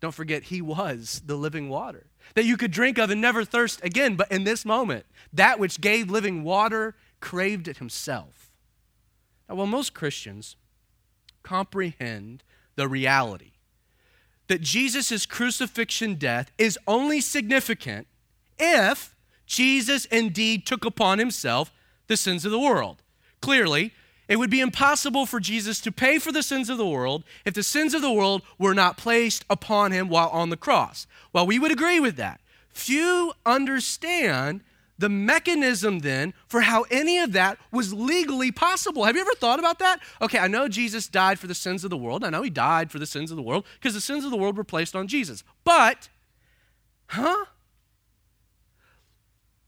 Don't 0.00 0.14
forget, 0.14 0.44
He 0.44 0.62
was 0.62 1.22
the 1.26 1.36
living 1.36 1.68
water 1.68 2.06
that 2.34 2.44
you 2.44 2.56
could 2.56 2.70
drink 2.70 2.96
of 2.96 3.10
and 3.10 3.20
never 3.20 3.44
thirst 3.44 3.84
again. 3.84 4.16
But 4.16 4.32
in 4.32 4.44
this 4.44 4.64
moment, 4.64 5.04
that 5.32 5.58
which 5.58 5.80
gave 5.80 6.10
living 6.10 6.42
water 6.42 6.94
craved 7.20 7.68
it 7.68 7.78
Himself. 7.78 8.50
Now, 9.48 9.56
while 9.56 9.66
most 9.66 9.92
Christians 9.92 10.56
comprehend 11.42 12.42
the 12.76 12.88
reality 12.88 13.52
that 14.48 14.60
Jesus' 14.60 15.26
crucifixion 15.26 16.16
death 16.16 16.50
is 16.58 16.78
only 16.86 17.20
significant 17.20 18.06
if 18.58 19.14
Jesus 19.46 20.04
indeed 20.06 20.66
took 20.66 20.84
upon 20.84 21.18
himself 21.18 21.72
the 22.06 22.16
sins 22.16 22.44
of 22.44 22.50
the 22.50 22.60
world. 22.60 23.02
Clearly, 23.40 23.92
it 24.28 24.36
would 24.36 24.50
be 24.50 24.60
impossible 24.60 25.26
for 25.26 25.40
Jesus 25.40 25.80
to 25.80 25.92
pay 25.92 26.18
for 26.18 26.32
the 26.32 26.42
sins 26.42 26.70
of 26.70 26.78
the 26.78 26.86
world 26.86 27.24
if 27.44 27.54
the 27.54 27.62
sins 27.62 27.94
of 27.94 28.02
the 28.02 28.12
world 28.12 28.42
were 28.58 28.74
not 28.74 28.96
placed 28.96 29.44
upon 29.50 29.92
him 29.92 30.08
while 30.08 30.28
on 30.28 30.50
the 30.50 30.56
cross. 30.56 31.06
Well, 31.32 31.46
we 31.46 31.58
would 31.58 31.72
agree 31.72 32.00
with 32.00 32.16
that. 32.16 32.40
Few 32.68 33.32
understand 33.44 34.62
the 34.98 35.08
mechanism 35.08 36.00
then 36.00 36.32
for 36.46 36.62
how 36.62 36.84
any 36.90 37.18
of 37.18 37.32
that 37.32 37.58
was 37.70 37.92
legally 37.92 38.52
possible. 38.52 39.04
Have 39.04 39.16
you 39.16 39.22
ever 39.22 39.34
thought 39.34 39.58
about 39.58 39.78
that? 39.80 40.00
Okay, 40.22 40.38
I 40.38 40.46
know 40.46 40.68
Jesus 40.68 41.08
died 41.08 41.38
for 41.38 41.46
the 41.46 41.54
sins 41.54 41.84
of 41.84 41.90
the 41.90 41.96
world. 41.96 42.24
I 42.24 42.30
know 42.30 42.42
he 42.42 42.50
died 42.50 42.90
for 42.90 42.98
the 42.98 43.06
sins 43.06 43.30
of 43.30 43.36
the 43.36 43.42
world 43.42 43.66
because 43.74 43.94
the 43.94 44.00
sins 44.00 44.24
of 44.24 44.30
the 44.30 44.36
world 44.36 44.56
were 44.56 44.64
placed 44.64 44.94
on 44.94 45.08
Jesus. 45.08 45.42
But, 45.64 46.08
huh? 47.08 47.44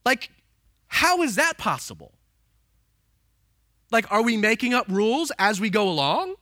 Like, 0.05 0.31
how 0.87 1.23
is 1.23 1.35
that 1.35 1.59
possible? 1.59 2.13
Like, 3.90 4.11
are 4.11 4.23
we 4.23 4.37
making 4.37 4.75
up 4.75 4.87
rules 4.88 5.31
as 5.38 5.61
we 5.61 5.71
go 5.71 5.88
along? 5.88 6.35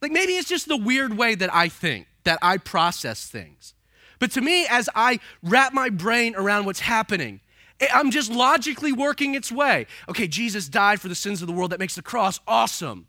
Like, 0.00 0.12
maybe 0.12 0.32
it's 0.32 0.48
just 0.48 0.68
the 0.68 0.76
weird 0.76 1.16
way 1.16 1.34
that 1.34 1.52
I 1.54 1.68
think, 1.68 2.06
that 2.24 2.38
I 2.42 2.58
process 2.58 3.26
things. 3.26 3.74
But 4.18 4.30
to 4.32 4.40
me, 4.40 4.66
as 4.68 4.88
I 4.94 5.20
wrap 5.42 5.72
my 5.72 5.88
brain 5.88 6.34
around 6.36 6.66
what's 6.66 6.80
happening, 6.80 7.40
eh, 7.80 7.88
I'm 7.92 8.10
just 8.10 8.30
logically 8.30 8.92
working 8.92 9.34
its 9.34 9.50
way. 9.50 9.86
Okay, 10.08 10.28
Jesus 10.28 10.68
died 10.68 11.00
for 11.00 11.08
the 11.08 11.14
sins 11.14 11.40
of 11.40 11.48
the 11.48 11.54
world. 11.54 11.70
That 11.70 11.80
makes 11.80 11.94
the 11.94 12.02
cross 12.02 12.40
awesome. 12.46 13.06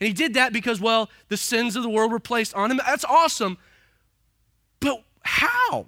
And 0.00 0.06
he 0.06 0.12
did 0.12 0.34
that 0.34 0.52
because, 0.52 0.80
well, 0.80 1.10
the 1.28 1.36
sins 1.36 1.76
of 1.76 1.82
the 1.82 1.88
world 1.88 2.12
were 2.12 2.20
placed 2.20 2.54
on 2.54 2.70
him. 2.70 2.80
That's 2.84 3.04
awesome. 3.04 3.58
But 4.80 5.02
how? 5.22 5.86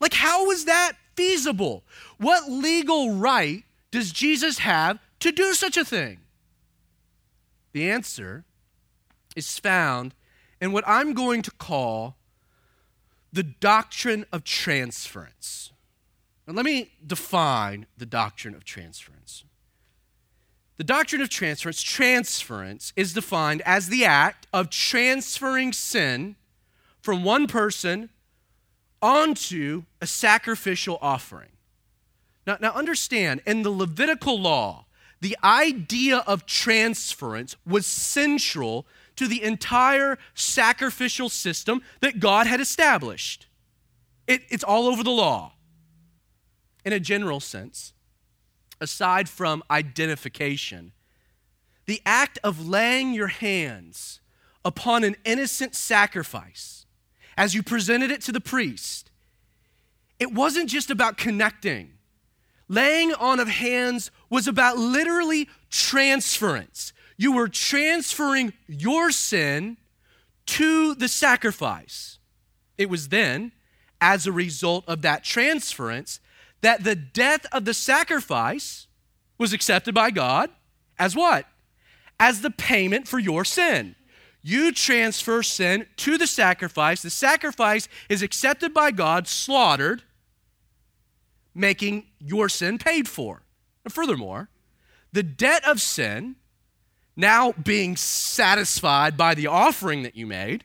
Like, 0.00 0.14
how 0.14 0.50
is 0.50 0.64
that 0.64 0.92
feasible? 1.16 1.84
What 2.18 2.50
legal 2.50 3.14
right 3.14 3.64
does 3.90 4.10
Jesus 4.12 4.58
have 4.58 4.98
to 5.20 5.32
do 5.32 5.54
such 5.54 5.76
a 5.76 5.84
thing? 5.84 6.20
The 7.72 7.90
answer 7.90 8.44
is 9.36 9.58
found 9.58 10.14
in 10.60 10.72
what 10.72 10.84
I'm 10.86 11.12
going 11.12 11.42
to 11.42 11.50
call 11.50 12.16
the 13.32 13.42
doctrine 13.42 14.24
of 14.32 14.44
transference. 14.44 15.72
Now, 16.46 16.54
let 16.54 16.64
me 16.64 16.92
define 17.06 17.86
the 17.96 18.06
doctrine 18.06 18.54
of 18.54 18.64
transference. 18.64 19.44
The 20.78 20.84
doctrine 20.84 21.20
of 21.20 21.28
transference, 21.28 21.82
transference, 21.82 22.92
is 22.96 23.12
defined 23.12 23.62
as 23.62 23.88
the 23.88 24.04
act 24.04 24.46
of 24.52 24.70
transferring 24.70 25.72
sin 25.72 26.36
from 27.02 27.24
one 27.24 27.46
person 27.46 28.10
onto 29.02 29.84
a 30.00 30.06
sacrificial 30.06 30.98
offering. 31.02 31.50
Now, 32.46 32.56
now 32.60 32.72
understand, 32.72 33.42
in 33.44 33.62
the 33.62 33.70
Levitical 33.70 34.40
law, 34.40 34.86
the 35.20 35.36
idea 35.42 36.18
of 36.26 36.46
transference 36.46 37.56
was 37.66 37.86
central 37.86 38.86
to 39.16 39.26
the 39.26 39.42
entire 39.42 40.16
sacrificial 40.34 41.28
system 41.28 41.82
that 42.00 42.20
God 42.20 42.46
had 42.46 42.60
established. 42.60 43.48
It, 44.26 44.42
it's 44.48 44.62
all 44.62 44.86
over 44.86 45.02
the 45.02 45.10
law. 45.10 45.54
In 46.84 46.92
a 46.92 47.00
general 47.00 47.40
sense, 47.40 47.92
aside 48.80 49.28
from 49.28 49.62
identification, 49.70 50.92
the 51.86 52.00
act 52.06 52.38
of 52.44 52.68
laying 52.68 53.12
your 53.12 53.26
hands 53.26 54.20
upon 54.64 55.02
an 55.02 55.16
innocent 55.24 55.74
sacrifice 55.74 56.86
as 57.36 57.54
you 57.54 57.62
presented 57.62 58.10
it 58.10 58.20
to 58.22 58.32
the 58.32 58.40
priest, 58.40 59.10
it 60.18 60.32
wasn't 60.32 60.68
just 60.68 60.90
about 60.90 61.16
connecting. 61.16 61.92
Laying 62.68 63.14
on 63.14 63.40
of 63.40 63.48
hands 63.48 64.10
was 64.30 64.46
about 64.46 64.78
literally 64.78 65.48
transference. 65.70 66.92
You 67.16 67.32
were 67.32 67.48
transferring 67.48 68.52
your 68.66 69.10
sin 69.10 69.76
to 70.46 70.94
the 70.94 71.08
sacrifice. 71.08 72.18
It 72.76 72.88
was 72.88 73.08
then, 73.08 73.52
as 74.00 74.26
a 74.26 74.32
result 74.32 74.84
of 74.86 75.02
that 75.02 75.24
transference, 75.24 76.20
that 76.60 76.84
the 76.84 76.94
death 76.94 77.46
of 77.52 77.64
the 77.64 77.74
sacrifice 77.74 78.86
was 79.36 79.52
accepted 79.52 79.94
by 79.94 80.10
God 80.10 80.50
as 80.98 81.14
what? 81.14 81.46
As 82.18 82.40
the 82.40 82.50
payment 82.50 83.06
for 83.06 83.18
your 83.18 83.44
sin. 83.44 83.94
You 84.42 84.72
transfer 84.72 85.42
sin 85.42 85.86
to 85.96 86.16
the 86.16 86.26
sacrifice. 86.26 87.02
The 87.02 87.10
sacrifice 87.10 87.88
is 88.08 88.22
accepted 88.22 88.72
by 88.72 88.90
God, 88.90 89.28
slaughtered, 89.28 90.02
making 91.54 92.06
your 92.18 92.48
sin 92.48 92.78
paid 92.78 93.08
for. 93.08 93.42
Furthermore, 93.88 94.48
the 95.12 95.22
debt 95.22 95.66
of 95.66 95.80
sin 95.80 96.36
now 97.18 97.52
being 97.52 97.96
satisfied 97.96 99.16
by 99.16 99.34
the 99.34 99.48
offering 99.48 100.04
that 100.04 100.14
you 100.14 100.24
made, 100.24 100.62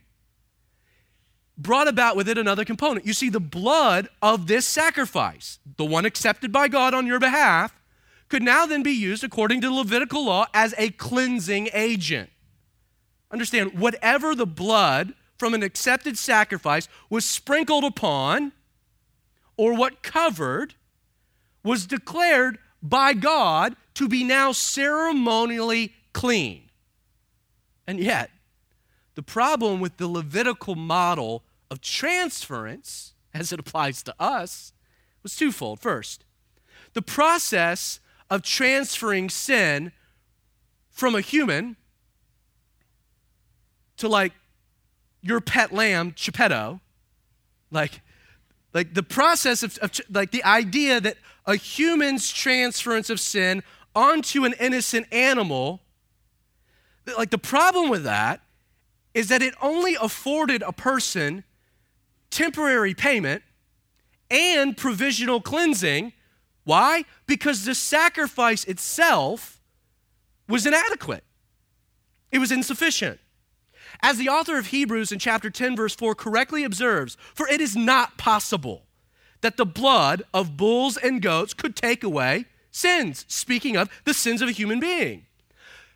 brought 1.57 1.87
about 1.87 2.15
with 2.15 2.29
it 2.29 2.37
another 2.37 2.63
component. 2.63 3.07
You 3.07 3.13
see, 3.13 3.29
the 3.29 3.39
blood 3.39 4.07
of 4.21 4.45
this 4.45 4.67
sacrifice, 4.67 5.57
the 5.77 5.85
one 5.85 6.05
accepted 6.05 6.51
by 6.51 6.67
God 6.67 6.93
on 6.93 7.07
your 7.07 7.19
behalf, 7.19 7.73
could 8.29 8.43
now 8.43 8.67
then 8.67 8.83
be 8.83 8.91
used 8.91 9.23
according 9.23 9.61
to 9.61 9.73
Levitical 9.73 10.25
law 10.25 10.45
as 10.53 10.75
a 10.77 10.91
cleansing 10.91 11.69
agent. 11.73 12.29
Understand, 13.31 13.79
whatever 13.79 14.35
the 14.35 14.45
blood 14.45 15.15
from 15.39 15.55
an 15.55 15.63
accepted 15.63 16.19
sacrifice 16.19 16.87
was 17.09 17.25
sprinkled 17.25 17.83
upon, 17.83 18.51
or 19.57 19.73
what 19.73 20.03
covered, 20.03 20.75
was 21.63 21.87
declared 21.87 22.59
by 22.83 23.13
God 23.13 23.75
to 23.95 24.09
be 24.09 24.25
now 24.25 24.51
ceremonially 24.51 25.93
clean. 26.11 26.69
And 27.87 27.99
yet, 27.99 28.29
the 29.15 29.23
problem 29.23 29.79
with 29.79 29.97
the 29.97 30.07
Levitical 30.07 30.75
model 30.75 31.43
of 31.71 31.81
transference, 31.81 33.13
as 33.33 33.53
it 33.53 33.59
applies 33.59 34.03
to 34.03 34.15
us, 34.19 34.73
was 35.23 35.35
twofold. 35.35 35.79
First, 35.79 36.25
the 36.93 37.01
process 37.01 37.99
of 38.29 38.43
transferring 38.43 39.29
sin 39.29 39.91
from 40.89 41.15
a 41.15 41.21
human 41.21 41.77
to 43.97 44.07
like 44.07 44.33
your 45.21 45.39
pet 45.39 45.71
lamb, 45.71 46.13
Geppetto, 46.15 46.81
like, 47.71 48.01
like 48.73 48.93
the 48.93 49.03
process 49.03 49.63
of, 49.63 49.77
of 49.79 49.99
like 50.09 50.31
the 50.31 50.43
idea 50.43 50.99
that 50.99 51.17
a 51.45 51.55
human's 51.55 52.31
transference 52.31 53.09
of 53.09 53.19
sin 53.19 53.63
onto 53.95 54.45
an 54.45 54.53
innocent 54.59 55.05
animal 55.11 55.81
like 57.17 57.31
the 57.31 57.37
problem 57.37 57.89
with 57.89 58.03
that 58.03 58.41
is 59.13 59.27
that 59.29 59.41
it 59.41 59.53
only 59.61 59.95
afforded 59.95 60.61
a 60.63 60.71
person 60.71 61.43
temporary 62.29 62.93
payment 62.93 63.43
and 64.31 64.75
provisional 64.75 65.41
cleansing. 65.41 66.13
Why? 66.63 67.05
Because 67.27 67.65
the 67.65 67.75
sacrifice 67.75 68.63
itself 68.63 69.61
was 70.47 70.65
inadequate, 70.65 71.23
it 72.31 72.39
was 72.39 72.51
insufficient. 72.51 73.19
As 74.01 74.17
the 74.17 74.27
author 74.27 74.57
of 74.57 74.67
Hebrews 74.67 75.11
in 75.11 75.19
chapter 75.19 75.49
10, 75.49 75.75
verse 75.75 75.95
4 75.95 76.15
correctly 76.15 76.63
observes, 76.63 77.15
for 77.33 77.47
it 77.47 77.61
is 77.61 77.75
not 77.75 78.17
possible 78.17 78.82
that 79.43 79.57
the 79.57 79.65
blood 79.65 80.23
of 80.33 80.57
bulls 80.57 80.95
and 80.97 81.21
goats 81.21 81.53
could 81.53 81.75
take 81.75 82.01
away 82.01 82.45
sins, 82.71 83.25
speaking 83.27 83.75
of 83.75 83.89
the 84.05 84.13
sins 84.13 84.41
of 84.41 84.47
a 84.47 84.53
human 84.53 84.79
being. 84.79 85.25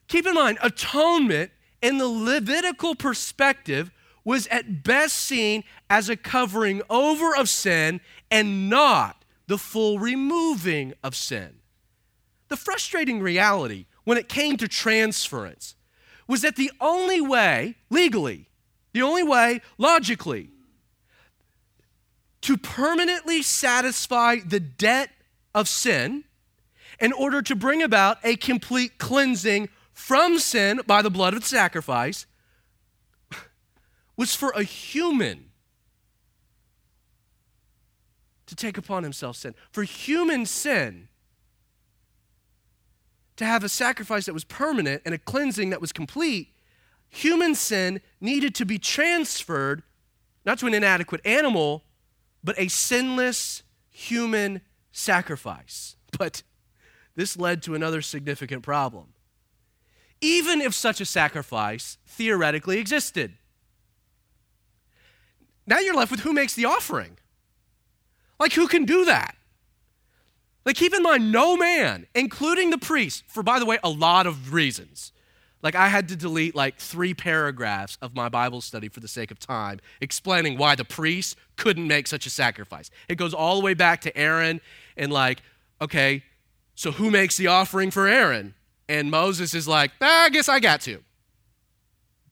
Keep 0.09 0.27
in 0.27 0.35
mind, 0.35 0.57
atonement 0.61 1.51
in 1.81 1.97
the 1.97 2.07
Levitical 2.07 2.93
perspective 2.93 3.89
was 4.25 4.47
at 4.47 4.83
best 4.83 5.15
seen 5.17 5.63
as 5.89 6.09
a 6.09 6.17
covering 6.17 6.81
over 6.89 7.33
of 7.33 7.47
sin 7.47 8.01
and 8.29 8.69
not 8.69 9.23
the 9.47 9.57
full 9.57 9.97
removing 9.97 10.93
of 11.01 11.15
sin. 11.15 11.55
The 12.49 12.57
frustrating 12.57 13.21
reality 13.21 13.85
when 14.03 14.17
it 14.17 14.27
came 14.27 14.57
to 14.57 14.67
transference 14.67 15.75
was 16.27 16.41
that 16.41 16.57
the 16.57 16.71
only 16.81 17.21
way, 17.21 17.75
legally, 17.89 18.49
the 18.91 19.01
only 19.01 19.23
way, 19.23 19.61
logically, 19.77 20.49
to 22.47 22.55
permanently 22.55 23.41
satisfy 23.41 24.37
the 24.37 24.61
debt 24.61 25.09
of 25.53 25.67
sin 25.67 26.23
in 26.97 27.11
order 27.11 27.41
to 27.41 27.57
bring 27.57 27.83
about 27.83 28.19
a 28.23 28.37
complete 28.37 28.97
cleansing 28.97 29.67
from 29.91 30.39
sin 30.39 30.79
by 30.87 31.01
the 31.01 31.09
blood 31.09 31.33
of 31.33 31.41
the 31.41 31.45
sacrifice 31.45 32.25
was 34.15 34.33
for 34.33 34.51
a 34.51 34.63
human 34.63 35.49
to 38.45 38.55
take 38.55 38.77
upon 38.77 39.03
himself 39.03 39.35
sin. 39.35 39.53
For 39.73 39.83
human 39.83 40.45
sin 40.45 41.09
to 43.35 43.43
have 43.43 43.65
a 43.65 43.69
sacrifice 43.69 44.25
that 44.25 44.33
was 44.33 44.45
permanent 44.45 45.01
and 45.05 45.13
a 45.13 45.17
cleansing 45.17 45.69
that 45.71 45.81
was 45.81 45.91
complete, 45.91 46.53
human 47.09 47.55
sin 47.55 47.99
needed 48.21 48.55
to 48.55 48.65
be 48.65 48.79
transferred 48.79 49.83
not 50.45 50.57
to 50.59 50.67
an 50.67 50.73
inadequate 50.73 51.19
animal, 51.25 51.83
but 52.43 52.57
a 52.59 52.67
sinless 52.67 53.63
human 53.89 54.61
sacrifice. 54.91 55.95
But 56.17 56.43
this 57.15 57.37
led 57.37 57.61
to 57.63 57.75
another 57.75 58.01
significant 58.01 58.63
problem. 58.63 59.13
Even 60.21 60.61
if 60.61 60.73
such 60.73 61.01
a 61.01 61.05
sacrifice 61.05 61.97
theoretically 62.07 62.79
existed, 62.79 63.33
now 65.65 65.79
you're 65.79 65.95
left 65.95 66.11
with 66.11 66.21
who 66.21 66.33
makes 66.33 66.55
the 66.55 66.65
offering? 66.65 67.17
Like, 68.39 68.53
who 68.53 68.67
can 68.67 68.85
do 68.85 69.05
that? 69.05 69.35
Like, 70.65 70.75
keep 70.75 70.93
in 70.93 71.03
mind, 71.03 71.31
no 71.31 71.57
man, 71.57 72.07
including 72.13 72.69
the 72.69 72.77
priest, 72.77 73.23
for 73.27 73.43
by 73.43 73.59
the 73.59 73.65
way, 73.65 73.79
a 73.83 73.89
lot 73.89 74.27
of 74.27 74.53
reasons. 74.53 75.11
Like, 75.63 75.75
I 75.75 75.87
had 75.87 76.07
to 76.09 76.15
delete 76.15 76.55
like 76.55 76.77
three 76.77 77.13
paragraphs 77.13 77.97
of 78.01 78.15
my 78.15 78.29
Bible 78.29 78.61
study 78.61 78.89
for 78.89 78.99
the 78.99 79.07
sake 79.07 79.31
of 79.31 79.39
time, 79.39 79.79
explaining 80.01 80.57
why 80.57 80.75
the 80.75 80.85
priest 80.85 81.35
couldn't 81.55 81.87
make 81.87 82.07
such 82.07 82.25
a 82.25 82.29
sacrifice. 82.29 82.91
It 83.09 83.15
goes 83.15 83.33
all 83.33 83.55
the 83.57 83.63
way 83.63 83.73
back 83.73 84.01
to 84.01 84.15
Aaron 84.15 84.61
and, 84.95 85.11
like, 85.11 85.41
okay, 85.81 86.23
so 86.75 86.91
who 86.91 87.09
makes 87.09 87.37
the 87.37 87.47
offering 87.47 87.91
for 87.91 88.07
Aaron? 88.07 88.53
And 88.87 89.09
Moses 89.09 89.53
is 89.53 89.67
like, 89.67 89.91
ah, 90.01 90.25
I 90.25 90.29
guess 90.29 90.47
I 90.47 90.59
got 90.59 90.81
to. 90.81 91.03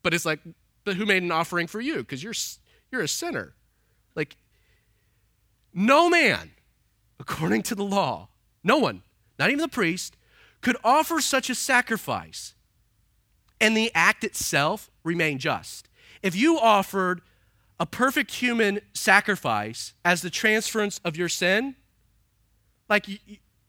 But 0.04 0.14
it's 0.14 0.26
like, 0.26 0.40
but 0.84 0.96
who 0.96 1.06
made 1.06 1.24
an 1.24 1.32
offering 1.32 1.68
for 1.68 1.82
you? 1.82 1.98
Because 1.98 2.24
you're, 2.24 2.34
you're 2.92 3.02
a 3.02 3.08
sinner. 3.08 3.54
Like, 4.16 4.38
no 5.74 6.10
man 6.10 6.52
according 7.20 7.64
to 7.64 7.76
the 7.76 7.84
law, 7.84 8.30
no 8.64 8.78
one, 8.78 9.02
not 9.40 9.50
even 9.50 9.62
the 9.62 9.68
priest, 9.68 10.16
could 10.62 10.78
offer 10.84 11.22
such 11.22 11.50
a 11.50 11.56
sacrifice 11.56 12.54
and 13.60 13.76
the 13.76 13.92
act 13.94 14.24
itself 14.24 14.90
remain 15.04 15.38
just. 15.38 15.90
If 16.22 16.36
you 16.36 16.60
offered 16.60 17.22
a 17.80 17.86
perfect 17.86 18.36
human 18.36 18.80
sacrifice 18.94 19.94
as 20.04 20.22
the 20.22 20.30
transference 20.30 21.00
of 21.04 21.18
your 21.18 21.30
sin, 21.30 21.76
like 22.90 23.06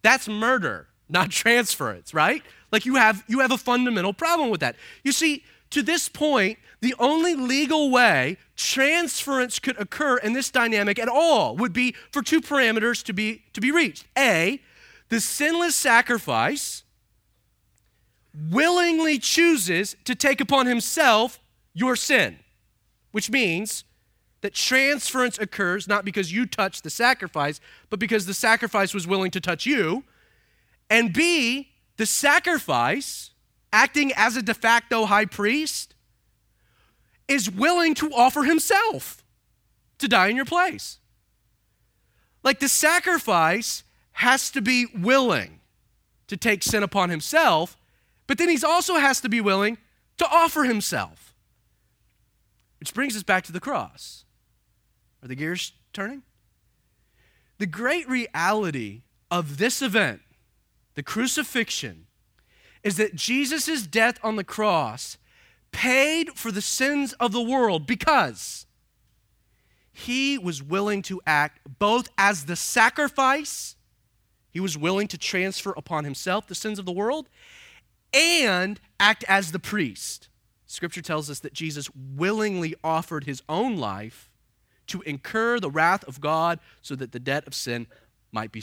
that's 0.03 0.29
murder, 0.29 0.89
not 1.09 1.31
transference, 1.43 2.15
right? 2.15 2.43
Like 2.73 2.87
you 2.87 2.97
have 2.97 3.25
you 3.29 3.41
have 3.41 3.53
a 3.53 3.59
fundamental 3.59 4.13
problem 4.13 4.51
with 4.51 4.61
that. 4.61 4.77
You 5.03 5.13
see, 5.13 5.45
to 5.71 5.83
this 5.83 6.09
point, 6.09 6.59
the 6.81 6.95
only 6.99 7.35
legal 7.35 7.91
way 7.91 8.37
transference 8.55 9.59
could 9.59 9.79
occur 9.81 10.19
in 10.19 10.33
this 10.33 10.51
dynamic 10.51 10.99
at 10.99 11.09
all 11.09 11.57
would 11.57 11.73
be 11.73 11.95
for 12.13 12.23
two 12.23 12.41
parameters 12.41 13.03
to 13.05 13.13
be, 13.13 13.43
to 13.53 13.61
be 13.61 13.71
reached. 13.71 14.07
A, 14.17 14.61
the 15.09 15.21
sinless 15.21 15.75
sacrifice 15.75 16.85
willingly 18.51 19.19
chooses 19.19 19.97
to 20.05 20.15
take 20.15 20.41
upon 20.41 20.67
himself 20.67 21.39
your 21.73 21.97
sin, 21.97 22.39
which 23.13 23.31
means 23.31 23.85
that 24.43 24.55
transference 24.55 25.39
occurs 25.39 25.89
not 25.89 26.05
because 26.05 26.33
you 26.33 26.47
touched 26.47 26.85
the 26.85 26.91
sacrifice, 26.91 27.61
but 27.91 27.99
because 27.99 28.27
the 28.27 28.35
sacrifice 28.35 28.93
was 28.93 29.07
willing 29.07 29.31
to 29.31 29.41
touch 29.41 29.67
you. 29.67 30.05
And 30.91 31.13
B, 31.13 31.71
the 31.97 32.07
sacrifice, 32.07 33.31
acting 33.73 34.13
as 34.15 34.37
a 34.37 34.43
de 34.43 34.55
facto 34.55 35.07
high 35.07 35.25
priest, 35.25 35.95
is 37.27 37.51
willing 37.51 37.95
to 37.95 38.13
offer 38.13 38.45
himself 38.45 39.25
to 39.99 40.09
die 40.09 40.29
in 40.29 40.37
your 40.37 40.45
place. 40.45 40.99
Like 42.45 42.61
the 42.61 42.69
sacrifice 42.69 43.83
has 44.13 44.51
to 44.51 44.61
be 44.61 44.87
willing 44.97 45.61
to 46.29 46.37
take 46.37 46.63
sin 46.63 46.83
upon 46.83 47.11
himself, 47.11 47.77
but 48.27 48.39
then 48.39 48.49
he 48.49 48.59
also 48.65 48.95
has 48.95 49.21
to 49.21 49.29
be 49.29 49.41
willing 49.41 49.79
to 50.19 50.27
offer 50.29 50.65
himself. 50.65 51.35
Which 52.81 52.95
brings 52.95 53.17
us 53.17 53.23
back 53.23 53.45
to 53.45 53.53
the 53.53 53.61
cross. 53.61 54.25
Are 55.23 55.29
the 55.29 55.35
gears 55.35 55.73
turning? 55.93 56.23
The 57.59 57.67
great 57.67 58.09
reality 58.09 59.03
of 59.31 59.57
this 59.57 59.81
event, 59.81 60.21
the 60.95 61.03
crucifixion, 61.03 62.07
is 62.83 62.97
that 62.97 63.15
Jesus' 63.15 63.87
death 63.87 64.19
on 64.23 64.37
the 64.37 64.45
cross 64.45 65.19
paid 65.73 66.31
for 66.37 66.53
the 66.53 66.63
sins 66.63 67.13
of 67.15 67.33
the 67.33 67.43
world 67.43 67.87
because 67.87 68.67
he 69.93 70.37
was 70.37 70.63
willing 70.63 71.03
to 71.03 71.21
act 71.27 71.61
both 71.79 72.09
as 72.19 72.45
the 72.45 72.57
sacrifice, 72.57 73.77
he 74.51 74.61
was 74.61 74.77
willing 74.77 75.09
to 75.09 75.19
transfer 75.19 75.73
upon 75.77 76.05
himself 76.05 76.47
the 76.47 76.55
sins 76.55 76.79
of 76.79 76.85
the 76.85 76.93
world, 76.93 77.29
and 78.13 78.81
act 78.99 79.25
as 79.29 79.53
the 79.53 79.59
priest. 79.59 80.29
Scripture 80.67 81.03
tells 81.03 81.31
us 81.31 81.41
that 81.41 81.53
Jesus 81.53 81.89
willingly 81.95 82.75
offered 82.83 83.25
his 83.25 83.43
own 83.49 83.77
life 83.77 84.31
to 84.89 85.03
incur 85.03 85.59
the 85.59 85.71
wrath 85.71 86.05
of 86.05 86.21
God 86.21 86.59
so 86.83 86.95
that 86.97 87.13
the 87.13 87.21
debt 87.21 87.47
of 87.47 87.55
sin 87.55 87.87
might 88.33 88.53
be, 88.53 88.63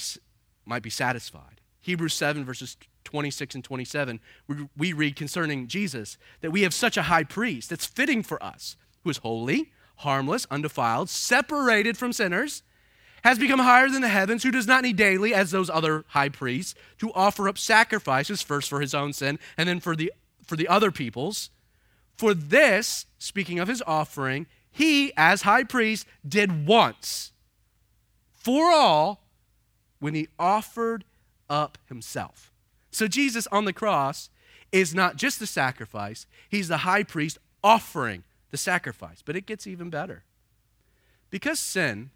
might 0.65 0.83
be 0.83 0.89
satisfied. 0.89 1.61
Hebrews 1.81 2.13
7, 2.13 2.45
verses 2.45 2.77
26 3.03 3.55
and 3.55 3.63
27, 3.63 4.19
we, 4.47 4.67
we 4.77 4.93
read 4.93 5.15
concerning 5.15 5.67
Jesus 5.67 6.17
that 6.41 6.51
we 6.51 6.61
have 6.61 6.73
such 6.73 6.97
a 6.97 7.03
high 7.03 7.23
priest 7.23 7.69
that's 7.69 7.85
fitting 7.85 8.23
for 8.23 8.41
us, 8.43 8.77
who 9.03 9.09
is 9.09 9.17
holy, 9.17 9.71
harmless, 9.97 10.47
undefiled, 10.49 11.09
separated 11.09 11.97
from 11.97 12.13
sinners, 12.13 12.63
has 13.23 13.39
become 13.39 13.59
higher 13.59 13.89
than 13.89 14.01
the 14.01 14.09
heavens, 14.09 14.43
who 14.43 14.51
does 14.51 14.67
not 14.67 14.83
need 14.83 14.97
daily, 14.97 15.33
as 15.33 15.51
those 15.51 15.69
other 15.69 16.03
high 16.09 16.29
priests, 16.29 16.75
to 16.99 17.11
offer 17.13 17.47
up 17.47 17.57
sacrifices, 17.57 18.41
first 18.41 18.69
for 18.69 18.81
his 18.81 18.93
own 18.93 19.13
sin 19.13 19.39
and 19.57 19.69
then 19.69 19.79
for 19.79 19.95
the, 19.95 20.11
for 20.43 20.55
the 20.55 20.67
other 20.67 20.91
people's. 20.91 21.49
For 22.17 22.33
this, 22.33 23.05
speaking 23.17 23.59
of 23.59 23.67
his 23.67 23.81
offering, 23.87 24.45
he, 24.71 25.13
as 25.15 25.43
high 25.43 25.63
priest, 25.63 26.05
did 26.27 26.67
once 26.67 27.31
for 28.33 28.71
all 28.71 29.21
when 29.99 30.13
he 30.13 30.27
offered 30.37 31.05
up 31.49 31.77
himself. 31.87 32.51
So 32.91 33.07
Jesus 33.07 33.47
on 33.51 33.65
the 33.65 33.73
cross 33.73 34.29
is 34.71 34.93
not 34.93 35.15
just 35.15 35.39
the 35.39 35.47
sacrifice, 35.47 36.25
he's 36.49 36.67
the 36.67 36.79
high 36.79 37.03
priest 37.03 37.37
offering 37.63 38.23
the 38.51 38.57
sacrifice. 38.57 39.21
But 39.23 39.37
it 39.37 39.45
gets 39.45 39.65
even 39.65 39.89
better. 39.89 40.23
Because 41.29 41.59
sin 41.59 42.11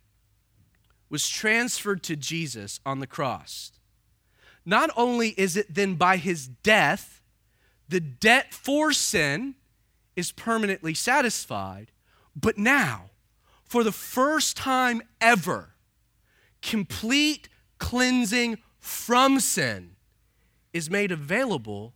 was 1.09 1.27
transferred 1.29 2.03
to 2.03 2.15
Jesus 2.15 2.79
on 2.85 2.99
the 2.99 3.07
cross, 3.07 3.71
not 4.65 4.89
only 4.97 5.29
is 5.29 5.55
it 5.55 5.73
then 5.73 5.95
by 5.95 6.17
his 6.17 6.47
death, 6.47 7.21
the 7.87 8.01
debt 8.01 8.53
for 8.53 8.91
sin 8.91 9.55
is 10.15 10.31
permanently 10.31 10.93
satisfied, 10.93 11.91
but 12.35 12.57
now, 12.57 13.11
for 13.63 13.83
the 13.83 13.91
first 13.91 14.57
time 14.57 15.01
ever, 15.21 15.69
complete 16.61 17.47
cleansing 17.77 18.57
from 18.79 19.39
sin 19.39 19.95
is 20.73 20.89
made 20.89 21.11
available 21.11 21.93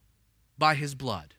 by 0.58 0.76
his 0.76 0.96
blood. 0.96 1.34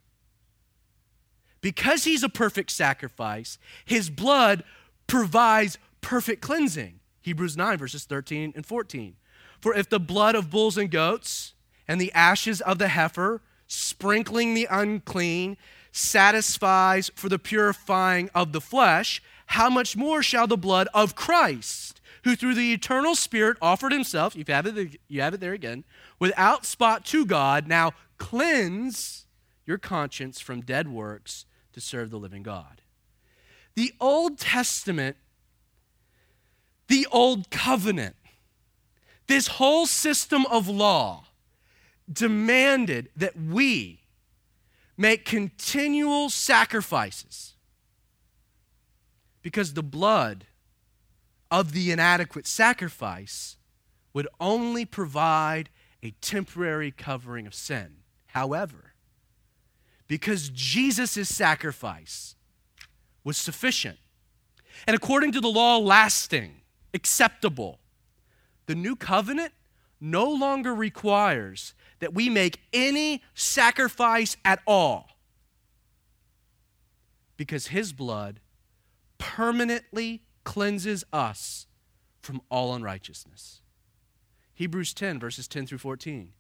because 1.62 2.02
he's 2.04 2.24
a 2.24 2.28
perfect 2.28 2.70
sacrifice, 2.70 3.56
his 3.85 4.11
blood 4.11 4.64
provides 5.06 5.78
perfect 6.00 6.42
cleansing. 6.42 6.98
Hebrews 7.22 7.56
9, 7.56 7.78
verses 7.78 8.04
13 8.04 8.52
and 8.54 8.66
14. 8.66 9.16
For 9.61 9.74
if 9.74 9.88
the 9.88 10.00
blood 10.00 10.35
of 10.35 10.50
bulls 10.50 10.76
and 10.76 10.90
goats 10.90 11.54
and 11.87 12.00
the 12.00 12.12
ashes 12.12 12.61
of 12.61 12.78
the 12.78 12.88
heifer, 12.88 13.40
sprinkling 13.66 14.54
the 14.54 14.66
unclean, 14.70 15.56
satisfies 15.92 17.11
for 17.14 17.28
the 17.28 17.38
purifying 17.38 18.28
of 18.35 18.52
the 18.52 18.61
flesh, 18.61 19.22
how 19.46 19.70
much 19.70 19.96
more 19.96 20.22
shall 20.22 20.46
the 20.46 20.56
blood 20.56 20.88
of 20.94 21.14
Christ, 21.14 22.00
who 22.24 22.35
through 22.35 22.54
the 22.54 22.72
eternal 22.72 23.14
Spirit 23.14 23.56
offered 23.61 23.92
himself, 23.92 24.35
you 24.35 24.44
have 24.48 24.66
it, 24.66 24.98
you 25.08 25.20
have 25.20 25.35
it 25.35 25.40
there 25.40 25.52
again, 25.52 25.85
without 26.18 26.64
spot 26.64 27.04
to 27.06 27.26
God, 27.26 27.66
now 27.66 27.92
cleanse 28.18 29.26
your 29.66 29.78
conscience 29.78 30.40
from 30.40 30.61
dead 30.61 30.88
works 30.88 31.44
to 31.72 31.80
serve 31.80 32.11
the 32.11 32.18
living 32.18 32.42
God. 32.42 32.80
The 33.74 33.92
Old 34.00 34.38
Testament, 34.38 35.16
the 36.92 37.09
Old 37.11 37.48
Covenant, 37.50 38.16
this 39.26 39.46
whole 39.46 39.87
system 39.87 40.44
of 40.50 40.68
law 40.68 41.24
demanded 42.12 43.09
that 43.16 43.35
we 43.35 44.00
make 44.98 45.24
continual 45.24 46.28
sacrifices 46.28 47.55
because 49.40 49.72
the 49.72 49.83
blood 49.83 50.44
of 51.50 51.72
the 51.72 51.90
inadequate 51.90 52.46
sacrifice 52.46 53.57
would 54.12 54.28
only 54.38 54.85
provide 54.85 55.70
a 56.02 56.11
temporary 56.20 56.90
covering 56.90 57.46
of 57.46 57.55
sin. 57.55 58.02
However, 58.26 58.92
because 60.09 60.50
Jesus' 60.50 61.26
sacrifice 61.35 62.35
was 63.24 63.38
sufficient, 63.38 63.96
and 64.87 64.94
according 64.94 65.33
to 65.33 65.40
the 65.40 65.48
law, 65.48 65.78
lasting, 65.78 66.59
acceptable, 66.94 67.78
the 68.66 68.74
new 68.74 68.96
covenant 68.96 69.52
no 70.00 70.31
longer 70.31 70.74
requires 70.74 71.74
that 72.00 72.12
we 72.12 72.28
make 72.28 72.61
any 72.72 73.22
sacrifice 73.35 74.37
at 74.44 74.61
all 74.66 75.09
because 77.37 77.68
his 77.68 77.92
blood 77.92 78.40
permanently 79.18 80.22
cleanses 80.44 81.05
us 81.12 81.66
from 82.20 82.40
all 82.50 82.74
unrighteousness. 82.74 83.61
Hebrews 84.55 84.94
10, 84.94 85.18
verses 85.18 85.48
10 85.48 85.66
through 85.66 85.78
14. 85.78 86.33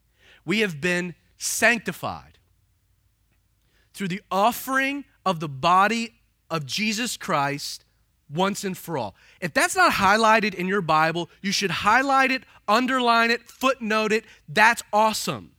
We 0.44 0.60
have 0.60 0.80
been 0.80 1.14
sanctified 1.38 2.38
through 3.94 4.08
the 4.08 4.22
offering 4.30 5.04
of 5.24 5.40
the 5.40 5.48
body 5.48 6.14
of 6.50 6.66
Jesus 6.66 7.16
Christ 7.16 7.84
once 8.32 8.64
and 8.64 8.76
for 8.76 8.98
all. 8.98 9.14
If 9.40 9.52
that's 9.52 9.76
not 9.76 9.92
highlighted 9.92 10.54
in 10.54 10.68
your 10.68 10.82
Bible, 10.82 11.30
you 11.40 11.52
should 11.52 11.70
highlight 11.70 12.30
it, 12.30 12.44
underline 12.66 13.30
it, 13.30 13.42
footnote 13.42 14.12
it. 14.12 14.24
That's 14.48 14.82
awesome. 14.92 15.52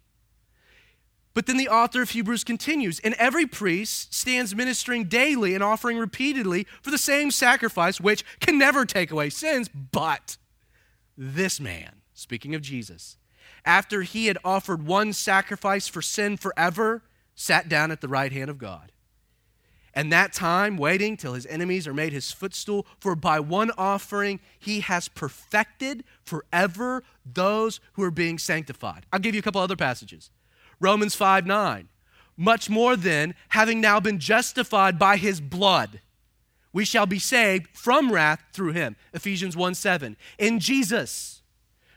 But 1.34 1.48
then 1.48 1.58
the 1.58 1.70
author 1.70 2.02
of 2.02 2.12
Hebrews 2.12 2.44
continues 2.44 3.00
And 3.00 3.16
every 3.16 3.46
priest 3.46 4.14
stands 4.14 4.56
ministering 4.56 5.06
daily 5.06 5.56
and 5.56 5.64
offering 5.64 5.98
repeatedly 5.98 6.68
for 6.82 6.92
the 6.92 6.98
same 6.98 7.32
sacrifice, 7.32 8.00
which 8.00 8.24
can 8.40 8.58
never 8.58 8.86
take 8.86 9.12
away 9.12 9.30
sins. 9.30 9.70
But 9.70 10.38
this 11.18 11.60
man, 11.60 12.02
speaking 12.14 12.56
of 12.56 12.62
Jesus, 12.62 13.18
after 13.66 14.02
he 14.02 14.28
had 14.28 14.38
offered 14.44 14.86
one 14.86 15.14
sacrifice 15.14 15.88
for 15.88 16.02
sin 16.02 16.38
forever, 16.38 17.04
sat 17.36 17.70
down 17.70 17.92
at 17.92 18.02
the 18.02 18.08
right 18.08 18.32
hand 18.32 18.50
of 18.50 18.58
God 18.58 18.92
and 19.94 20.12
that 20.12 20.34
time 20.34 20.78
waiting 20.78 21.16
till 21.18 21.34
his 21.34 21.46
enemies 21.46 21.88
are 21.88 21.94
made 21.94 22.14
his 22.14 22.32
footstool. 22.32 22.86
For 23.00 23.16
by 23.16 23.40
one 23.40 23.72
offering 23.78 24.40
he 24.60 24.80
has 24.82 25.08
perfected 25.08 26.04
forever 26.24 27.04
those 27.26 27.80
who 27.94 28.04
are 28.04 28.12
being 28.12 28.40
sanctified. 28.40 29.06
I'll 29.12 29.20
give 29.20 29.36
you 29.36 29.40
a 29.40 29.44
couple 29.44 29.62
other 29.62 29.76
passages. 29.76 30.32
Romans 30.80 31.16
5 31.16 31.46
9. 31.46 31.90
Much 32.36 32.70
more 32.70 32.96
then, 32.96 33.36
having 33.50 33.80
now 33.80 34.00
been 34.00 34.20
justified 34.20 34.98
by 34.98 35.18
his 35.18 35.40
blood, 35.40 36.02
we 36.72 36.84
shall 36.84 37.06
be 37.06 37.20
saved 37.20 37.68
from 37.78 38.12
wrath 38.12 38.44
through 38.52 38.72
him. 38.72 38.96
Ephesians 39.14 39.56
1 39.56 39.76
7. 39.76 40.18
In 40.40 40.60
Jesus, 40.60 41.42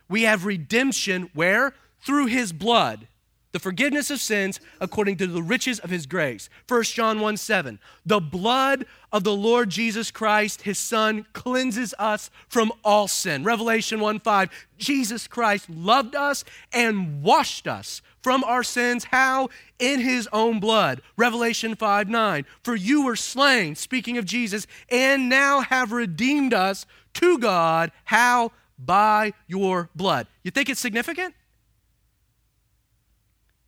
we 0.09 0.23
have 0.23 0.45
redemption 0.45 1.31
where? 1.33 1.75
Through 2.01 2.27
his 2.27 2.53
bload 2.53 3.09
the 3.57 3.61
forgiveness 3.61 4.11
of 4.11 4.21
sins 4.21 4.61
according 4.83 5.17
to 5.17 5.27
the 5.27 5.43
riches 5.43 5.79
of 5.79 5.89
his 5.89 6.05
grace. 6.05 6.51
1 6.69 6.83
John 6.83 7.21
1 7.21 7.39
7. 7.39 7.79
The 8.05 8.21
blood 8.21 8.85
of 9.11 9.25
the 9.25 9.35
Lord 9.35 9.71
Jesus 9.71 10.11
Christ, 10.11 10.61
his 10.61 10.77
son, 10.77 11.25
cleanses 11.33 11.95
us 11.99 12.29
from 12.51 12.71
all 12.85 13.09
sin. 13.09 13.45
Revelation 13.45 13.99
1 13.99 14.21
5. 14.21 14.51
Jesus 14.77 15.27
Christ 15.27 15.71
loved 15.71 16.15
us 16.15 16.45
and 16.71 17.23
washed 17.23 17.67
us 17.67 18.03
from 18.23 18.45
our 18.45 18.63
sins. 18.63 19.05
How? 19.05 19.49
In 19.79 20.01
his 20.01 20.29
own 20.35 20.61
blood. 20.61 21.01
Revelation 21.17 21.77
5 21.77 22.11
9. 22.11 22.45
For 22.63 22.77
you 22.77 23.07
were 23.07 23.17
slain, 23.17 23.75
speaking 23.75 24.19
of 24.19 24.27
Jesus, 24.27 24.67
and 24.91 25.31
now 25.31 25.61
have 25.61 25.93
redeemed 25.93 26.53
us 26.53 26.85
to 27.15 27.39
God. 27.39 27.91
How? 28.05 28.53
By 28.79 29.33
your 29.47 29.89
blood. 29.95 30.27
You 30.43 30.51
think 30.51 30.69
it's 30.69 30.79
significant? 30.79 31.35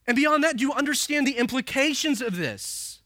And 0.09 0.17
beyond 0.17 0.43
that, 0.43 0.57
do 0.57 0.65
you 0.65 0.73
understand 0.73 1.27
the 1.27 1.37
implications 1.37 2.23
of 2.23 2.39
this? 2.39 3.01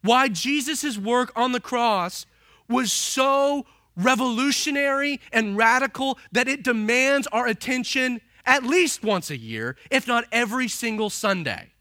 Why 0.00 0.28
Jesus' 0.28 0.96
work 0.96 1.30
on 1.36 1.52
the 1.52 1.60
cross 1.60 2.24
was 2.68 2.90
so 2.90 3.66
revolutionary 3.96 5.20
and 5.30 5.58
radical 5.58 6.18
that 6.32 6.48
it 6.48 6.62
demands 6.62 7.26
our 7.28 7.46
attention 7.46 8.22
at 8.46 8.62
least 8.62 9.02
once 9.02 9.30
a 9.30 9.36
year, 9.36 9.76
if 9.90 10.06
not 10.08 10.24
every 10.32 10.68
single 10.68 11.10
Sunday. 11.10 11.72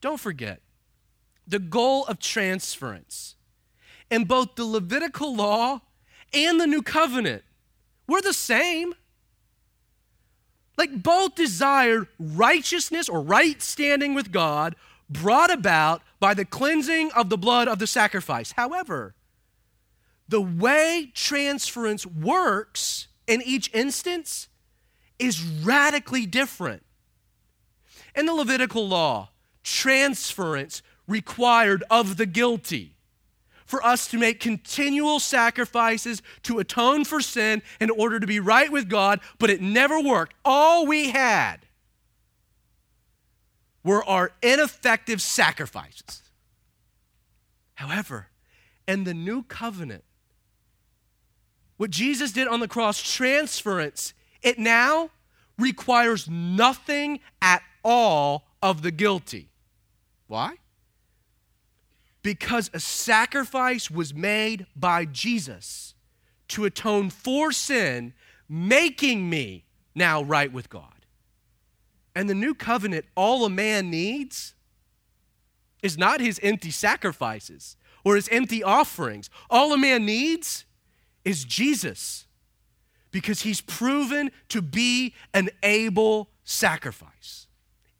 Don't 0.00 0.20
forget, 0.20 0.60
the 1.46 1.58
goal 1.58 2.04
of 2.06 2.20
transference 2.20 3.34
in 4.10 4.26
both 4.26 4.54
the 4.54 4.64
Levitical 4.64 5.34
law 5.34 5.80
and 6.32 6.60
the 6.60 6.66
new 6.68 6.82
covenant 6.82 7.42
were 8.06 8.22
the 8.22 8.32
same. 8.32 8.94
Like 10.76 11.02
both 11.02 11.34
desired 11.34 12.08
righteousness 12.18 13.08
or 13.08 13.20
right 13.20 13.60
standing 13.62 14.14
with 14.14 14.32
God 14.32 14.74
brought 15.08 15.52
about 15.52 16.02
by 16.18 16.34
the 16.34 16.44
cleansing 16.44 17.12
of 17.12 17.28
the 17.28 17.38
blood 17.38 17.68
of 17.68 17.78
the 17.78 17.86
sacrifice. 17.86 18.52
However, 18.52 19.14
the 20.28 20.40
way 20.40 21.10
transference 21.14 22.06
works 22.06 23.08
in 23.26 23.42
each 23.42 23.70
instance 23.72 24.48
is 25.18 25.42
radically 25.42 26.26
different. 26.26 26.82
In 28.14 28.26
the 28.26 28.34
Levitical 28.34 28.88
law, 28.88 29.30
transference 29.62 30.82
required 31.06 31.84
of 31.90 32.16
the 32.16 32.26
guilty 32.26 32.93
for 33.64 33.84
us 33.84 34.06
to 34.08 34.18
make 34.18 34.40
continual 34.40 35.20
sacrifices 35.20 36.22
to 36.42 36.58
atone 36.58 37.04
for 37.04 37.20
sin 37.20 37.62
in 37.80 37.90
order 37.90 38.20
to 38.20 38.26
be 38.26 38.40
right 38.40 38.70
with 38.70 38.88
God, 38.88 39.20
but 39.38 39.50
it 39.50 39.60
never 39.60 40.00
worked. 40.00 40.34
All 40.44 40.86
we 40.86 41.10
had 41.10 41.66
were 43.82 44.04
our 44.04 44.32
ineffective 44.42 45.20
sacrifices. 45.20 46.22
However, 47.74 48.28
in 48.86 49.04
the 49.04 49.14
new 49.14 49.42
covenant, 49.42 50.04
what 51.76 51.90
Jesus 51.90 52.32
did 52.32 52.48
on 52.48 52.60
the 52.60 52.68
cross, 52.68 53.02
transference, 53.02 54.14
it 54.42 54.58
now 54.58 55.10
requires 55.58 56.28
nothing 56.28 57.20
at 57.42 57.62
all 57.82 58.46
of 58.62 58.82
the 58.82 58.90
guilty. 58.90 59.50
Why? 60.26 60.54
Because 62.24 62.70
a 62.72 62.80
sacrifice 62.80 63.90
was 63.90 64.14
made 64.14 64.66
by 64.74 65.04
Jesus 65.04 65.94
to 66.48 66.64
atone 66.64 67.10
for 67.10 67.52
sin, 67.52 68.14
making 68.48 69.28
me 69.28 69.66
now 69.94 70.22
right 70.22 70.50
with 70.50 70.70
God. 70.70 71.04
And 72.14 72.28
the 72.28 72.34
new 72.34 72.54
covenant, 72.54 73.04
all 73.14 73.44
a 73.44 73.50
man 73.50 73.90
needs 73.90 74.54
is 75.82 75.98
not 75.98 76.20
his 76.20 76.40
empty 76.42 76.70
sacrifices 76.70 77.76
or 78.04 78.16
his 78.16 78.28
empty 78.30 78.64
offerings. 78.64 79.28
All 79.50 79.74
a 79.74 79.78
man 79.78 80.06
needs 80.06 80.64
is 81.26 81.44
Jesus 81.44 82.26
because 83.10 83.42
he's 83.42 83.60
proven 83.60 84.30
to 84.48 84.62
be 84.62 85.14
an 85.34 85.50
able 85.62 86.30
sacrifice 86.42 87.48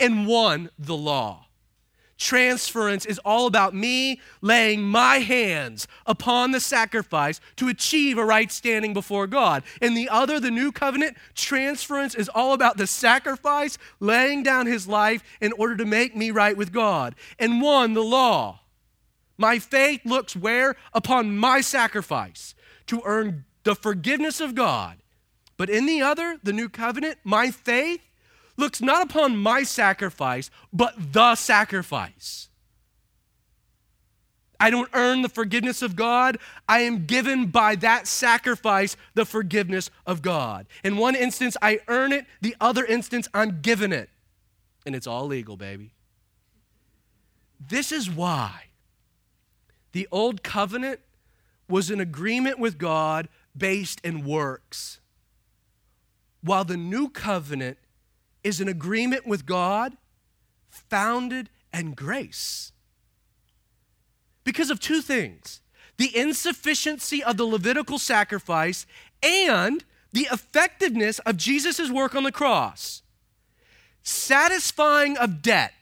and 0.00 0.26
won 0.26 0.70
the 0.78 0.96
law 0.96 1.48
transference 2.16 3.04
is 3.04 3.18
all 3.24 3.46
about 3.46 3.74
me 3.74 4.20
laying 4.40 4.82
my 4.82 5.18
hands 5.18 5.86
upon 6.06 6.52
the 6.52 6.60
sacrifice 6.60 7.40
to 7.56 7.68
achieve 7.68 8.18
a 8.18 8.24
right 8.24 8.50
standing 8.50 8.94
before 8.94 9.26
God. 9.26 9.62
In 9.82 9.94
the 9.94 10.08
other, 10.08 10.38
the 10.38 10.50
new 10.50 10.72
covenant, 10.72 11.16
transference 11.34 12.14
is 12.14 12.28
all 12.28 12.52
about 12.52 12.76
the 12.76 12.86
sacrifice, 12.86 13.78
laying 14.00 14.42
down 14.42 14.66
his 14.66 14.86
life 14.86 15.22
in 15.40 15.52
order 15.52 15.76
to 15.76 15.84
make 15.84 16.16
me 16.16 16.30
right 16.30 16.56
with 16.56 16.72
God. 16.72 17.14
And 17.38 17.60
one, 17.60 17.94
the 17.94 18.02
law, 18.02 18.60
My 19.36 19.58
faith 19.58 20.02
looks 20.04 20.36
where? 20.36 20.76
Upon 20.92 21.36
my 21.36 21.60
sacrifice 21.60 22.54
to 22.86 23.02
earn 23.04 23.44
the 23.64 23.74
forgiveness 23.74 24.40
of 24.40 24.54
God. 24.54 24.98
But 25.56 25.70
in 25.70 25.86
the 25.86 26.02
other, 26.02 26.38
the 26.42 26.52
new 26.52 26.68
covenant, 26.68 27.18
my 27.24 27.50
faith 27.50 28.00
looks 28.56 28.80
not 28.80 29.02
upon 29.02 29.36
my 29.36 29.62
sacrifice, 29.62 30.50
but 30.72 30.94
the 31.12 31.34
sacrifice. 31.34 32.48
I 34.60 34.70
don't 34.70 34.88
earn 34.94 35.22
the 35.22 35.28
forgiveness 35.28 35.82
of 35.82 35.96
God. 35.96 36.38
I 36.68 36.80
am 36.80 37.06
given 37.06 37.46
by 37.46 37.74
that 37.76 38.06
sacrifice 38.06 38.96
the 39.14 39.26
forgiveness 39.26 39.90
of 40.06 40.22
God. 40.22 40.66
In 40.82 40.96
one 40.96 41.14
instance, 41.14 41.56
I 41.60 41.80
earn 41.88 42.12
it, 42.12 42.26
the 42.40 42.56
other 42.60 42.84
instance, 42.84 43.28
I'm 43.34 43.60
given 43.60 43.92
it. 43.92 44.08
And 44.86 44.94
it's 44.94 45.06
all 45.06 45.26
legal, 45.26 45.56
baby. 45.56 45.92
This 47.60 47.92
is 47.92 48.10
why 48.10 48.64
the 49.92 50.08
old 50.10 50.42
covenant 50.42 51.00
was 51.68 51.90
an 51.90 52.00
agreement 52.00 52.58
with 52.58 52.78
God 52.78 53.28
based 53.56 54.00
in 54.04 54.24
works, 54.24 55.00
while 56.42 56.64
the 56.64 56.76
new 56.76 57.08
covenant 57.08 57.78
is 58.44 58.60
an 58.60 58.68
agreement 58.68 59.26
with 59.26 59.46
God 59.46 59.96
founded 60.68 61.50
in 61.72 61.92
grace. 61.92 62.72
Because 64.44 64.70
of 64.70 64.78
two 64.78 65.00
things 65.00 65.60
the 65.96 66.16
insufficiency 66.16 67.22
of 67.22 67.36
the 67.36 67.44
Levitical 67.44 67.98
sacrifice 67.98 68.84
and 69.22 69.84
the 70.12 70.28
effectiveness 70.32 71.18
of 71.20 71.36
Jesus' 71.36 71.90
work 71.90 72.14
on 72.14 72.24
the 72.24 72.32
cross. 72.32 73.02
Satisfying 74.02 75.16
of 75.16 75.40
debt, 75.40 75.72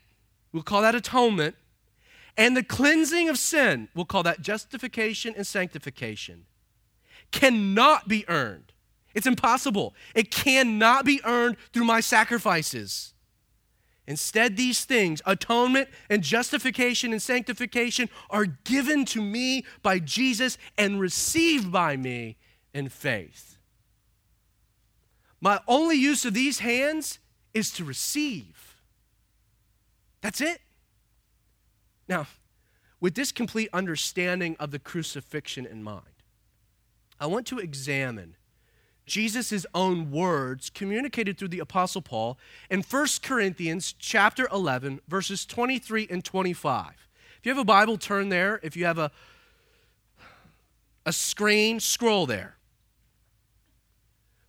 we'll 0.52 0.62
call 0.62 0.82
that 0.82 0.94
atonement, 0.94 1.56
and 2.36 2.56
the 2.56 2.62
cleansing 2.62 3.28
of 3.28 3.38
sin, 3.38 3.88
we'll 3.94 4.04
call 4.04 4.22
that 4.22 4.40
justification 4.40 5.34
and 5.36 5.46
sanctification, 5.46 6.44
cannot 7.30 8.08
be 8.08 8.24
earned. 8.28 8.71
It's 9.14 9.26
impossible. 9.26 9.94
It 10.14 10.30
cannot 10.30 11.04
be 11.04 11.20
earned 11.24 11.56
through 11.72 11.84
my 11.84 12.00
sacrifices. 12.00 13.12
Instead, 14.06 14.56
these 14.56 14.84
things, 14.84 15.22
atonement 15.26 15.88
and 16.10 16.22
justification 16.22 17.12
and 17.12 17.22
sanctification, 17.22 18.08
are 18.30 18.46
given 18.46 19.04
to 19.06 19.22
me 19.22 19.64
by 19.82 19.98
Jesus 19.98 20.58
and 20.76 21.00
received 21.00 21.70
by 21.70 21.96
me 21.96 22.36
in 22.74 22.88
faith. 22.88 23.56
My 25.40 25.60
only 25.68 25.96
use 25.96 26.24
of 26.24 26.34
these 26.34 26.60
hands 26.60 27.18
is 27.54 27.70
to 27.72 27.84
receive. 27.84 28.76
That's 30.20 30.40
it. 30.40 30.60
Now, 32.08 32.26
with 33.00 33.14
this 33.14 33.32
complete 33.32 33.68
understanding 33.72 34.56
of 34.58 34.70
the 34.70 34.78
crucifixion 34.78 35.66
in 35.66 35.82
mind, 35.82 36.06
I 37.20 37.26
want 37.26 37.46
to 37.48 37.58
examine 37.58 38.36
Jesus' 39.12 39.66
own 39.74 40.10
words 40.10 40.70
communicated 40.70 41.36
through 41.36 41.48
the 41.48 41.58
apostle 41.58 42.00
Paul 42.00 42.38
in 42.70 42.80
1 42.80 43.06
Corinthians 43.22 43.94
chapter 43.98 44.48
11 44.50 45.02
verses 45.06 45.44
23 45.44 46.08
and 46.10 46.24
25. 46.24 46.92
If 47.38 47.44
you 47.44 47.50
have 47.50 47.58
a 47.58 47.64
Bible 47.64 47.98
turn 47.98 48.30
there, 48.30 48.58
if 48.62 48.74
you 48.74 48.86
have 48.86 48.96
a 48.96 49.10
a 51.04 51.12
screen, 51.12 51.78
scroll 51.78 52.24
there. 52.24 52.56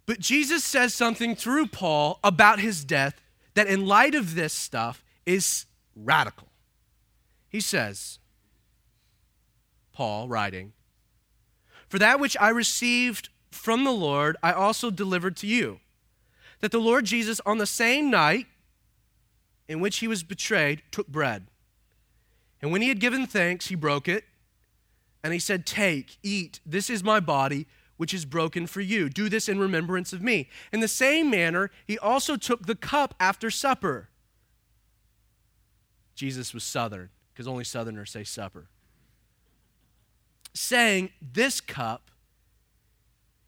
But 0.05 0.19
Jesus 0.19 0.63
says 0.63 0.93
something 0.93 1.35
through 1.35 1.67
Paul 1.67 2.19
about 2.23 2.59
his 2.61 2.85
death 2.85 3.19
that 3.55 3.67
in 3.67 3.85
light 3.85 4.15
of 4.15 4.33
this 4.33 4.53
stuff 4.53 5.03
is 5.25 5.65
radical. 5.93 6.47
He 7.49 7.59
says, 7.59 8.19
Paul 9.91 10.29
writing, 10.29 10.71
For 11.89 11.99
that 11.99 12.21
which 12.21 12.37
I 12.39 12.47
received 12.47 13.27
from 13.53 13.83
the 13.83 13.91
Lord, 13.91 14.37
I 14.41 14.51
also 14.51 14.89
delivered 14.89 15.37
to 15.37 15.47
you. 15.47 15.79
That 16.61 16.71
the 16.71 16.79
Lord 16.79 17.05
Jesus, 17.05 17.41
on 17.45 17.57
the 17.57 17.65
same 17.65 18.09
night 18.09 18.47
in 19.67 19.79
which 19.79 19.97
he 19.97 20.07
was 20.07 20.23
betrayed, 20.23 20.81
took 20.91 21.07
bread. 21.07 21.47
And 22.61 22.71
when 22.71 22.81
he 22.81 22.89
had 22.89 22.99
given 22.99 23.27
thanks, 23.27 23.67
he 23.67 23.75
broke 23.75 24.07
it. 24.07 24.23
And 25.23 25.33
he 25.33 25.39
said, 25.39 25.65
Take, 25.65 26.17
eat, 26.23 26.59
this 26.65 26.89
is 26.89 27.03
my 27.03 27.19
body, 27.19 27.67
which 27.97 28.13
is 28.13 28.25
broken 28.25 28.67
for 28.67 28.81
you. 28.81 29.09
Do 29.09 29.29
this 29.29 29.47
in 29.47 29.59
remembrance 29.59 30.13
of 30.13 30.21
me. 30.21 30.49
In 30.71 30.79
the 30.79 30.87
same 30.87 31.29
manner, 31.29 31.71
he 31.85 31.97
also 31.97 32.37
took 32.37 32.65
the 32.65 32.75
cup 32.75 33.13
after 33.19 33.51
supper. 33.51 34.09
Jesus 36.15 36.53
was 36.53 36.63
Southern 36.63 37.09
because 37.33 37.47
only 37.47 37.63
Southerners 37.63 38.11
say 38.11 38.23
supper. 38.23 38.67
Saying, 40.53 41.09
This 41.21 41.59
cup 41.59 42.11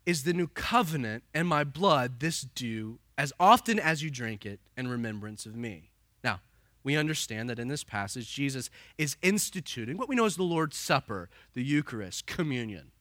is 0.05 0.23
the 0.23 0.33
new 0.33 0.47
covenant 0.47 1.23
and 1.33 1.47
my 1.47 1.63
blood, 1.63 2.19
this 2.19 2.41
do 2.41 2.99
as 3.17 3.33
often 3.39 3.79
as 3.79 4.03
you 4.03 4.09
drink 4.09 4.45
it 4.45 4.59
in 4.77 4.87
remembrance 4.87 5.45
of 5.45 5.55
me. 5.55 5.91
Now, 6.23 6.41
we 6.83 6.95
understand 6.95 7.49
that 7.49 7.59
in 7.59 7.67
this 7.67 7.83
passage, 7.83 8.33
Jesus 8.33 8.69
is 8.97 9.17
instituting 9.21 9.97
what 9.97 10.09
we 10.09 10.15
know 10.15 10.25
as 10.25 10.35
the 10.35 10.43
Lord's 10.43 10.77
Supper, 10.77 11.29
the 11.53 11.63
Eucharist, 11.63 12.27
communion. 12.27 12.91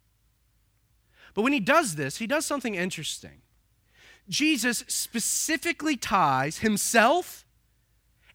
But 1.35 1.43
when 1.43 1.53
he 1.53 1.61
does 1.61 1.97
this, 1.97 2.19
he 2.19 2.27
does 2.27 2.47
something 2.47 2.75
interesting. 2.75 3.43
Jesus 4.29 4.85
specifically 4.87 5.97
ties 5.97 6.59
himself 6.59 7.45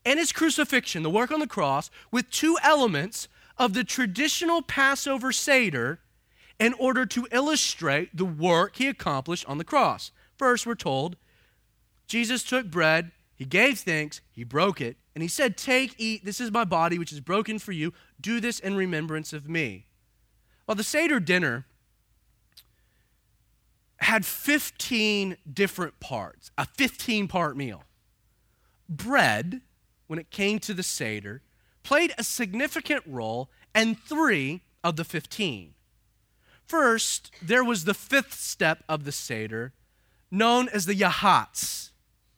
and 0.05 0.19
his 0.19 0.31
crucifixion, 0.31 1.03
the 1.03 1.09
work 1.09 1.31
on 1.31 1.39
the 1.39 1.47
cross, 1.47 1.89
with 2.11 2.29
two 2.29 2.57
elements 2.61 3.27
of 3.57 3.73
the 3.73 3.83
traditional 3.83 4.61
Passover 4.61 5.31
Seder 5.31 5.99
in 6.59 6.73
order 6.73 7.05
to 7.05 7.27
illustrate 7.31 8.15
the 8.15 8.25
work 8.25 8.75
he 8.75 8.87
accomplished 8.87 9.47
on 9.47 9.57
the 9.57 9.63
cross. 9.63 10.11
First, 10.37 10.65
we're 10.65 10.75
told 10.75 11.15
Jesus 12.07 12.43
took 12.43 12.69
bread, 12.69 13.11
he 13.35 13.45
gave 13.45 13.79
thanks, 13.79 14.19
he 14.31 14.43
broke 14.43 14.81
it, 14.81 14.97
and 15.15 15.21
he 15.21 15.27
said, 15.27 15.55
Take, 15.55 15.95
eat, 15.97 16.25
this 16.25 16.41
is 16.41 16.51
my 16.51 16.65
body, 16.65 16.99
which 16.99 17.13
is 17.13 17.19
broken 17.21 17.59
for 17.59 17.71
you. 17.71 17.93
Do 18.19 18.39
this 18.39 18.59
in 18.59 18.75
remembrance 18.75 19.31
of 19.31 19.47
me. 19.47 19.85
Well, 20.67 20.75
the 20.75 20.83
Seder 20.83 21.19
dinner 21.19 21.65
had 23.97 24.25
15 24.25 25.37
different 25.51 25.99
parts, 25.99 26.51
a 26.57 26.65
15 26.65 27.27
part 27.27 27.55
meal. 27.55 27.83
Bread, 28.87 29.61
when 30.07 30.19
it 30.19 30.31
came 30.31 30.59
to 30.59 30.73
the 30.73 30.83
Seder, 30.83 31.41
played 31.83 32.13
a 32.17 32.23
significant 32.23 33.03
role 33.05 33.49
in 33.75 33.95
three 33.95 34.61
of 34.83 34.95
the 34.95 35.03
15. 35.03 35.73
First, 36.69 37.31
there 37.41 37.63
was 37.63 37.85
the 37.85 37.95
fifth 37.95 38.35
step 38.35 38.83
of 38.87 39.03
the 39.03 39.11
Seder, 39.11 39.73
known 40.29 40.69
as 40.69 40.85
the 40.85 40.93
Yachatz. 40.93 41.89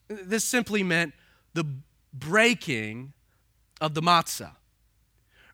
This 0.08 0.42
simply 0.42 0.82
meant 0.82 1.12
the 1.52 1.66
breaking 2.14 3.12
of 3.78 3.92
the 3.92 4.00
matzah. 4.00 4.52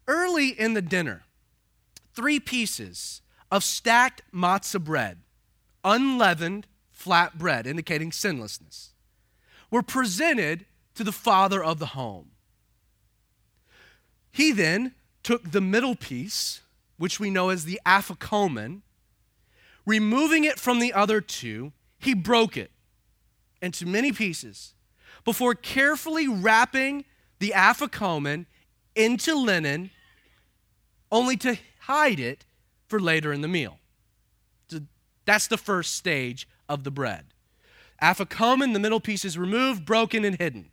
Early 0.06 0.50
in 0.50 0.74
the 0.74 0.80
dinner, 0.80 1.24
three 2.14 2.38
pieces 2.38 3.20
of 3.50 3.64
stacked 3.64 4.22
matzah 4.32 4.82
bread, 4.82 5.18
unleavened 5.82 6.68
flat 6.92 7.36
bread, 7.36 7.66
indicating 7.66 8.12
sinlessness, 8.12 8.90
were 9.72 9.82
presented 9.82 10.66
to 10.94 11.02
the 11.02 11.10
father 11.10 11.64
of 11.64 11.80
the 11.80 11.86
home. 11.86 12.30
He 14.30 14.52
then 14.52 14.94
took 15.24 15.50
the 15.50 15.60
middle 15.60 15.96
piece, 15.96 16.60
which 16.98 17.18
we 17.18 17.30
know 17.30 17.48
as 17.48 17.64
the 17.64 17.80
afikomen, 17.86 18.82
removing 19.86 20.44
it 20.44 20.58
from 20.58 20.80
the 20.80 20.92
other 20.92 21.20
two, 21.20 21.72
he 21.98 22.12
broke 22.14 22.56
it 22.56 22.70
into 23.62 23.86
many 23.86 24.12
pieces 24.12 24.74
before 25.24 25.54
carefully 25.54 26.28
wrapping 26.28 27.04
the 27.38 27.52
afikomen 27.56 28.46
into 28.94 29.34
linen, 29.34 29.90
only 31.10 31.36
to 31.36 31.56
hide 31.80 32.20
it 32.20 32.44
for 32.86 33.00
later 33.00 33.32
in 33.32 33.40
the 33.40 33.48
meal. 33.48 33.78
That's 35.24 35.46
the 35.46 35.58
first 35.58 35.94
stage 35.94 36.48
of 36.70 36.84
the 36.84 36.90
bread. 36.90 37.26
Afikomen, 38.02 38.72
the 38.72 38.78
middle 38.78 39.00
piece 39.00 39.26
is 39.26 39.36
removed, 39.36 39.84
broken, 39.84 40.24
and 40.24 40.38
hidden. 40.38 40.70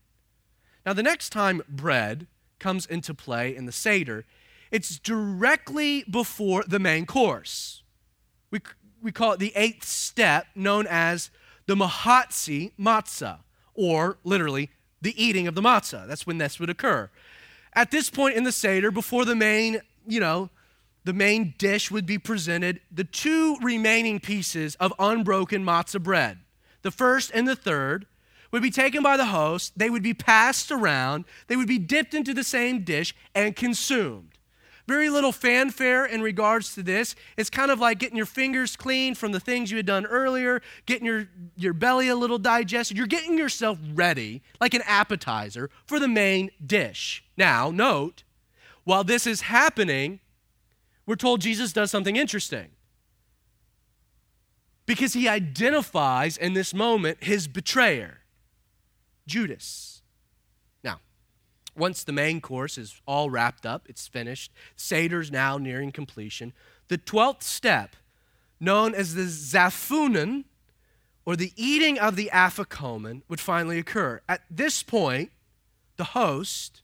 Now, 0.85 0.93
the 0.93 1.03
next 1.03 1.31
time 1.31 1.61
bread 1.67 2.27
comes 2.57 2.85
into 2.85 3.13
play 3.13 3.53
in 3.53 3.65
the 3.65 3.73
Seder, 3.73 4.23
it's 4.71 4.99
directly 4.99 6.04
before 6.10 6.63
the 6.67 6.80
main 6.80 7.06
course. 7.06 7.84
We, 8.51 8.62
we 9.01 9.12
call 9.12 9.34
it 9.34 9.39
the 9.39 9.54
eighth 9.56 9.86
step, 9.86 10.47
known 10.56 10.88
as 10.88 11.30
the 11.67 11.75
Mahatzi 11.75 12.71
Matzah, 12.80 13.39
or 13.73 14.17
literally 14.23 14.69
the 15.01 15.23
eating 15.23 15.47
of 15.47 15.56
the 15.56 15.62
matzah. 15.62 16.08
That's 16.08 16.25
when 16.25 16.38
this 16.38 16.60
would 16.60 16.69
occur. 16.69 17.10
At 17.73 17.91
this 17.91 18.10
point 18.10 18.36
in 18.36 18.43
the 18.43 18.51
Seder, 18.51 18.91
before 18.91 19.25
the 19.25 19.36
main, 19.36 19.82
you 20.08 20.19
know, 20.19 20.49
the 21.04 21.13
main 21.13 21.54
dish 21.58 21.91
would 21.91 22.06
be 22.06 22.17
presented, 22.17 22.82
the 22.91 23.04
two 23.04 23.58
remaining 23.62 24.19
pieces 24.19 24.75
of 24.75 24.93
unbroken 24.97 25.63
matzah 25.63 26.01
bread, 26.01 26.39
the 26.82 26.91
first 26.91 27.32
and 27.34 27.47
the 27.47 27.56
third, 27.56 28.08
would 28.51 28.63
be 28.63 28.71
taken 28.71 29.04
by 29.04 29.17
the 29.17 29.25
host, 29.25 29.73
they 29.78 29.89
would 29.89 30.01
be 30.01 30.13
passed 30.13 30.71
around, 30.71 31.25
they 31.47 31.56
would 31.56 31.67
be 31.67 31.78
dipped 31.78 32.13
into 32.13 32.34
the 32.34 32.43
same 32.43 32.84
dish 32.84 33.13
and 33.36 33.56
consumed. 33.56 34.35
Very 34.88 35.10
little 35.10 35.32
fanfare 35.32 36.06
in 36.06 36.21
regards 36.21 36.76
to 36.76 36.84
this. 36.84 37.15
It's 37.38 37.50
kind 37.50 37.71
of 37.71 37.80
like 37.80 37.98
getting 37.98 38.17
your 38.17 38.28
fingers 38.28 38.76
clean 38.76 39.15
from 39.15 39.32
the 39.32 39.39
things 39.39 39.71
you 39.71 39.78
had 39.78 39.86
done 39.86 40.06
earlier, 40.06 40.62
getting 40.86 41.06
your, 41.06 41.28
your 41.56 41.74
belly 41.74 42.08
a 42.08 42.15
little 42.15 42.38
digested. 42.38 42.95
You're 42.95 43.08
getting 43.08 43.38
yourself 43.38 43.80
ready, 43.93 44.43
like 44.62 44.76
an 44.76 44.84
appetizer, 44.86 45.71
for 45.86 46.00
the 46.00 46.08
main 46.08 46.52
dish. 46.63 47.24
Now, 47.36 47.71
note, 47.71 48.24
while 48.84 49.04
this 49.04 49.26
is 49.26 49.41
happening, 49.41 50.19
we're 51.08 51.15
told 51.15 51.41
Jesus 51.41 51.74
does 51.74 51.89
something 51.89 52.15
interesting. 52.15 52.69
Because 54.86 55.13
he 55.13 55.28
identifies 55.28 56.38
in 56.38 56.54
this 56.54 56.74
moment 56.74 57.24
his 57.24 57.48
betrayer, 57.48 58.19
Judas. 59.26 59.94
Once 61.75 62.03
the 62.03 62.11
main 62.11 62.39
course 62.39 62.77
is 62.77 63.01
all 63.05 63.29
wrapped 63.29 63.65
up, 63.65 63.85
it's 63.89 64.07
finished, 64.07 64.51
Seder's 64.77 65.31
now 65.31 65.57
nearing 65.57 65.91
completion, 65.91 66.53
the 66.88 66.97
12th 66.97 67.43
step, 67.43 67.95
known 68.59 68.95
as 68.95 69.15
the 69.15 69.23
Zaphunon, 69.23 70.45
or 71.25 71.35
the 71.35 71.51
eating 71.55 71.99
of 71.99 72.15
the 72.15 72.29
afikomen, 72.31 73.23
would 73.27 73.39
finally 73.39 73.79
occur. 73.79 74.21
At 74.29 74.41
this 74.49 74.83
point, 74.83 75.31
the 75.97 76.03
host 76.05 76.81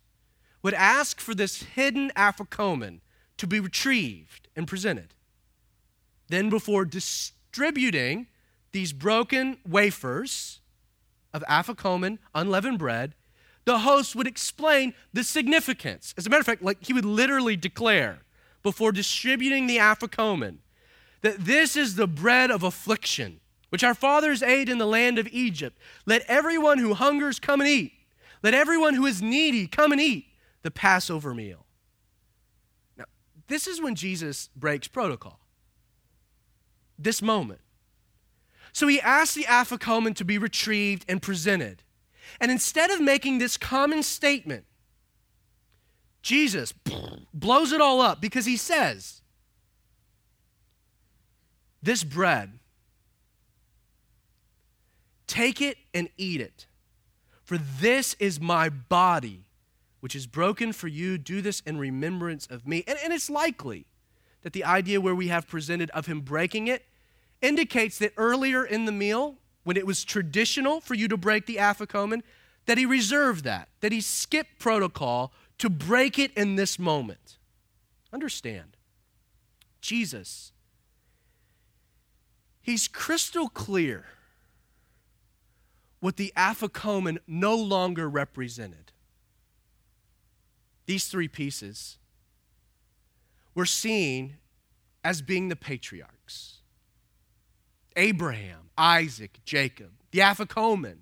would 0.64 0.74
ask 0.74 1.20
for 1.20 1.34
this 1.34 1.64
hidden 1.64 2.12
afikomen 2.16 3.00
to 3.38 3.48
be 3.48 3.60
retrieved 3.60 4.48
and 4.56 4.68
presented. 4.68 5.14
Then, 6.28 6.50
before 6.50 6.86
distributing 6.86 8.28
these 8.72 8.94
broken 8.94 9.58
wafers 9.68 10.60
of 11.34 11.44
afikomen, 11.44 12.20
unleavened 12.34 12.80
bread, 12.80 13.16
the 13.66 13.80
host 13.80 14.16
would 14.16 14.28
explain 14.28 14.94
the 15.14 15.24
significance. 15.24 16.14
As 16.18 16.26
a 16.26 16.30
matter 16.30 16.42
of 16.42 16.46
fact, 16.46 16.64
like 16.64 16.84
he 16.84 16.94
would 16.94 17.06
literally 17.06 17.56
declare 17.56 18.20
before 18.64 18.92
distributing 18.92 19.68
the 19.68 19.78
afikomen 19.78 20.58
that 21.22 21.46
this 21.46 21.76
is 21.76 21.96
the 21.96 22.08
bread 22.08 22.52
of 22.52 22.64
affliction, 22.64 23.40
which 23.70 23.84
our 23.84 23.94
fathers 23.94 24.42
ate 24.42 24.70
in 24.70 24.78
the 24.78 24.88
land 24.88 25.20
of 25.20 25.28
Egypt. 25.32 25.78
Let 26.06 26.24
everyone 26.28 26.80
who 26.80 26.94
hungers 26.94 27.40
come 27.40 27.62
and 27.62 27.70
eat. 27.70 27.94
Let 28.44 28.54
everyone 28.54 28.96
who 28.96 29.06
is 29.06 29.22
needy 29.22 29.68
come 29.68 29.92
and 29.92 30.02
eat 30.02 30.26
the 30.64 30.72
Passover 30.72 31.34
meal. 31.34 31.66
Now, 32.98 33.06
this 33.48 33.68
is 33.68 33.82
when 33.82 33.96
Jesus 33.96 34.50
breaks 34.56 34.88
protocol. 34.88 35.40
This 36.98 37.22
moment. 37.22 37.62
So 38.74 38.88
he 38.88 39.02
asks 39.02 39.36
the 39.36 39.44
afikomen 39.44 40.16
to 40.16 40.26
be 40.26 40.38
retrieved 40.38 41.06
and 41.08 41.22
presented. 41.22 41.84
And 42.40 42.52
instead 42.52 42.92
of 42.92 43.02
making 43.02 43.38
this 43.38 43.58
common 43.58 44.04
statement, 44.04 44.66
Jesus 46.22 46.74
blows 47.34 47.72
it 47.72 47.82
all 47.82 48.02
up 48.02 48.22
because 48.22 48.46
he 48.46 48.58
says, 48.58 49.22
This 51.82 52.04
bread, 52.04 52.60
take 55.26 55.62
it 55.62 55.78
and 55.94 56.10
eat 56.18 56.42
it, 56.42 56.68
for 57.44 57.58
this 57.58 58.16
is 58.20 58.40
my 58.40 58.70
body, 58.70 59.46
which 60.00 60.16
is 60.16 60.28
broken 60.28 60.74
for 60.74 60.88
you. 60.88 61.18
Do 61.18 61.42
this 61.42 61.62
in 61.62 61.78
remembrance 61.78 62.46
of 62.48 62.68
me. 62.68 62.84
And, 62.88 62.98
and 63.04 63.12
it's 63.12 63.30
likely 63.30 63.88
that 64.44 64.54
the 64.54 64.64
idea 64.64 65.02
where 65.02 65.16
we 65.16 65.28
have 65.30 65.48
presented 65.48 65.90
of 65.92 66.06
him 66.06 66.22
breaking 66.22 66.68
it 66.68 66.86
indicates 67.42 67.98
that 67.98 68.14
earlier 68.18 68.64
in 68.64 68.86
the 68.86 68.92
meal, 68.92 69.38
when 69.64 69.78
it 69.78 69.86
was 69.86 70.04
traditional 70.04 70.82
for 70.82 70.96
you 70.96 71.08
to 71.08 71.18
break 71.18 71.46
the 71.46 71.58
afikomen, 71.58 72.22
that 72.66 72.78
he 72.78 72.86
reserved 72.86 73.44
that, 73.44 73.70
that 73.82 73.92
he 73.92 74.02
skipped 74.02 74.60
protocol 74.60 75.34
to 75.58 75.70
break 75.70 76.18
it 76.18 76.32
in 76.36 76.56
this 76.56 76.80
moment. 76.80 77.38
Understand, 78.14 78.78
Jesus, 79.80 80.52
he's 82.62 82.88
crystal 82.88 83.50
clear 83.50 84.06
what 86.00 86.18
the 86.18 86.34
afikomen 86.36 87.20
no 87.28 87.56
longer 87.56 88.10
represented. 88.10 88.92
These 90.88 91.06
three 91.06 91.28
pieces 91.28 92.00
were 93.54 93.68
seen 93.68 94.38
as 95.04 95.22
being 95.22 95.50
the 95.50 95.56
patriarchs. 95.56 96.21
Abraham, 97.96 98.70
Isaac, 98.78 99.40
Jacob. 99.46 99.92
The 100.12 100.20
Afikomen, 100.20 100.98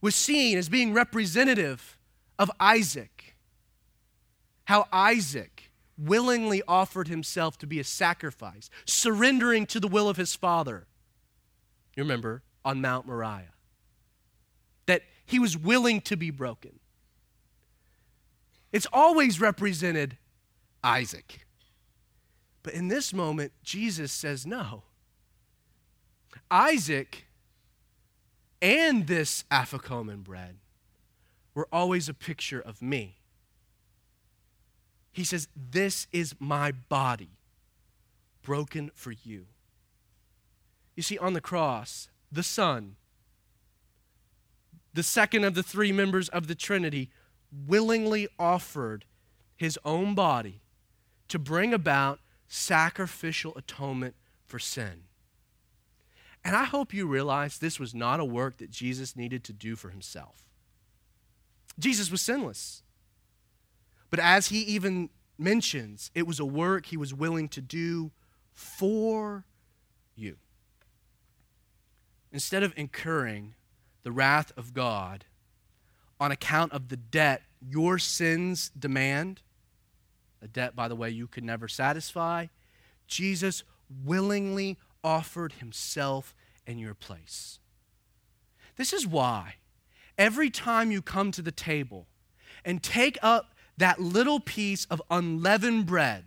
was 0.00 0.14
seen 0.14 0.58
as 0.58 0.68
being 0.68 0.92
representative 0.92 1.98
of 2.38 2.50
Isaac. 2.60 3.36
How 4.64 4.86
Isaac 4.92 5.70
willingly 5.96 6.62
offered 6.66 7.08
himself 7.08 7.58
to 7.58 7.66
be 7.66 7.78
a 7.78 7.84
sacrifice, 7.84 8.68
surrendering 8.84 9.66
to 9.66 9.80
the 9.80 9.88
will 9.88 10.08
of 10.08 10.16
his 10.16 10.34
father. 10.34 10.86
You 11.96 12.02
remember 12.02 12.42
on 12.64 12.80
Mount 12.80 13.06
Moriah. 13.06 13.52
That 14.86 15.02
he 15.24 15.38
was 15.38 15.56
willing 15.56 16.00
to 16.02 16.16
be 16.16 16.30
broken. 16.30 16.80
It's 18.72 18.86
always 18.92 19.40
represented 19.40 20.16
Isaac. 20.82 21.46
But 22.62 22.74
in 22.74 22.88
this 22.88 23.12
moment, 23.12 23.52
Jesus 23.62 24.12
says, 24.12 24.46
no. 24.46 24.84
Isaac 26.50 27.26
and 28.60 29.06
this 29.06 29.44
Afikomen 29.50 30.22
bread 30.22 30.58
were 31.54 31.68
always 31.72 32.08
a 32.08 32.14
picture 32.14 32.60
of 32.60 32.80
me. 32.80 33.16
He 35.12 35.24
says, 35.24 35.48
This 35.54 36.06
is 36.12 36.34
my 36.38 36.72
body 36.72 37.30
broken 38.42 38.90
for 38.94 39.12
you. 39.12 39.46
You 40.94 41.02
see, 41.02 41.18
on 41.18 41.32
the 41.32 41.40
cross, 41.40 42.08
the 42.30 42.42
Son, 42.42 42.96
the 44.94 45.02
second 45.02 45.44
of 45.44 45.54
the 45.54 45.62
three 45.62 45.92
members 45.92 46.28
of 46.28 46.46
the 46.46 46.54
Trinity, 46.54 47.10
willingly 47.66 48.28
offered 48.38 49.04
his 49.56 49.78
own 49.84 50.14
body 50.14 50.60
to 51.28 51.38
bring 51.38 51.72
about 51.72 52.20
sacrificial 52.46 53.56
atonement 53.56 54.14
for 54.44 54.58
sin. 54.58 55.04
And 56.44 56.56
I 56.56 56.64
hope 56.64 56.92
you 56.92 57.06
realize 57.06 57.58
this 57.58 57.78
was 57.78 57.94
not 57.94 58.20
a 58.20 58.24
work 58.24 58.58
that 58.58 58.70
Jesus 58.70 59.16
needed 59.16 59.44
to 59.44 59.52
do 59.52 59.76
for 59.76 59.90
himself. 59.90 60.44
Jesus 61.78 62.10
was 62.10 62.20
sinless. 62.20 62.82
But 64.10 64.20
as 64.20 64.48
he 64.48 64.60
even 64.62 65.10
mentions, 65.38 66.10
it 66.14 66.26
was 66.26 66.40
a 66.40 66.44
work 66.44 66.86
he 66.86 66.96
was 66.96 67.14
willing 67.14 67.48
to 67.50 67.60
do 67.60 68.10
for 68.52 69.44
you. 70.14 70.36
Instead 72.30 72.62
of 72.62 72.72
incurring 72.76 73.54
the 74.02 74.12
wrath 74.12 74.52
of 74.56 74.74
God 74.74 75.24
on 76.18 76.32
account 76.32 76.72
of 76.72 76.88
the 76.88 76.96
debt 76.96 77.42
your 77.60 77.98
sins 77.98 78.70
demand, 78.76 79.40
a 80.42 80.48
debt, 80.48 80.74
by 80.74 80.88
the 80.88 80.96
way, 80.96 81.10
you 81.10 81.26
could 81.26 81.44
never 81.44 81.68
satisfy, 81.68 82.46
Jesus 83.06 83.62
willingly 84.04 84.78
offered 85.04 85.54
himself 85.54 86.34
in 86.66 86.78
your 86.78 86.94
place. 86.94 87.58
This 88.76 88.92
is 88.92 89.06
why 89.06 89.56
every 90.18 90.50
time 90.50 90.90
you 90.90 91.02
come 91.02 91.30
to 91.32 91.42
the 91.42 91.52
table 91.52 92.06
and 92.64 92.82
take 92.82 93.18
up 93.22 93.54
that 93.76 94.00
little 94.00 94.40
piece 94.40 94.84
of 94.86 95.02
unleavened 95.10 95.86
bread, 95.86 96.24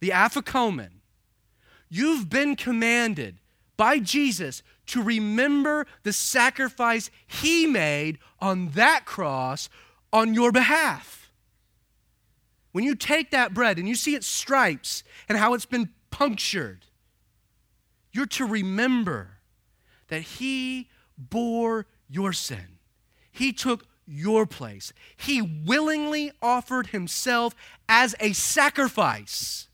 the 0.00 0.10
afikomen, 0.10 1.00
you've 1.88 2.28
been 2.28 2.56
commanded 2.56 3.38
by 3.76 3.98
Jesus 3.98 4.62
to 4.86 5.02
remember 5.02 5.86
the 6.02 6.12
sacrifice 6.12 7.10
he 7.26 7.66
made 7.66 8.18
on 8.40 8.70
that 8.70 9.04
cross 9.04 9.68
on 10.12 10.34
your 10.34 10.52
behalf. 10.52 11.30
When 12.72 12.84
you 12.84 12.94
take 12.94 13.30
that 13.30 13.54
bread 13.54 13.78
and 13.78 13.88
you 13.88 13.94
see 13.94 14.14
its 14.14 14.26
stripes 14.26 15.02
and 15.28 15.38
how 15.38 15.54
it's 15.54 15.66
been 15.66 15.90
punctured, 16.10 16.86
you're 18.16 18.26
to 18.26 18.46
remember 18.46 19.38
that 20.08 20.22
He 20.22 20.88
bore 21.18 21.86
your 22.08 22.32
sin. 22.32 22.78
He 23.30 23.52
took 23.52 23.84
your 24.06 24.46
place. 24.46 24.92
He 25.16 25.42
willingly 25.42 26.32
offered 26.40 26.88
Himself 26.88 27.54
as 27.88 28.14
a 28.18 28.32
sacrifice 28.32 29.68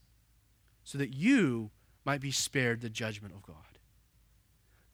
so 0.83 0.99
that 0.99 1.15
you 1.15 1.71
might 2.05 2.21
be 2.21 2.33
spared 2.33 2.81
the 2.81 2.91
judgment 2.91 3.35
of 3.35 3.43
God. 3.43 3.57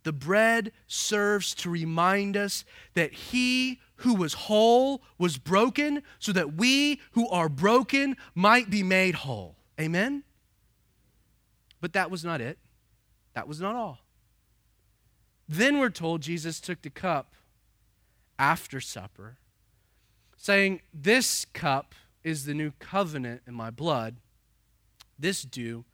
The 0.04 0.12
bread 0.12 0.72
serves 0.86 1.54
to 1.56 1.70
remind 1.70 2.36
us 2.36 2.64
that 2.94 3.12
He 3.12 3.80
who 3.96 4.14
was 4.14 4.34
whole 4.34 5.02
was 5.16 5.38
broken 5.38 6.02
so 6.18 6.32
that 6.32 6.54
we 6.54 7.00
who 7.12 7.28
are 7.28 7.48
broken 7.48 8.16
might 8.34 8.70
be 8.70 8.82
made 8.82 9.16
whole. 9.16 9.56
Amen? 9.80 10.22
But 11.80 11.94
that 11.94 12.10
was 12.10 12.24
not 12.24 12.40
it. 12.40 12.58
That 13.38 13.46
was 13.46 13.60
not 13.60 13.76
all. 13.76 14.00
Then 15.48 15.78
we're 15.78 15.90
told 15.90 16.22
Jesus 16.22 16.58
took 16.58 16.82
the 16.82 16.90
cup 16.90 17.34
after 18.36 18.80
supper, 18.80 19.36
saying, 20.36 20.80
This 20.92 21.44
cup 21.44 21.94
is 22.24 22.46
the 22.46 22.52
new 22.52 22.72
covenant 22.80 23.42
in 23.46 23.54
my 23.54 23.70
blood. 23.70 24.16
This 25.16 25.42
do 25.42 25.84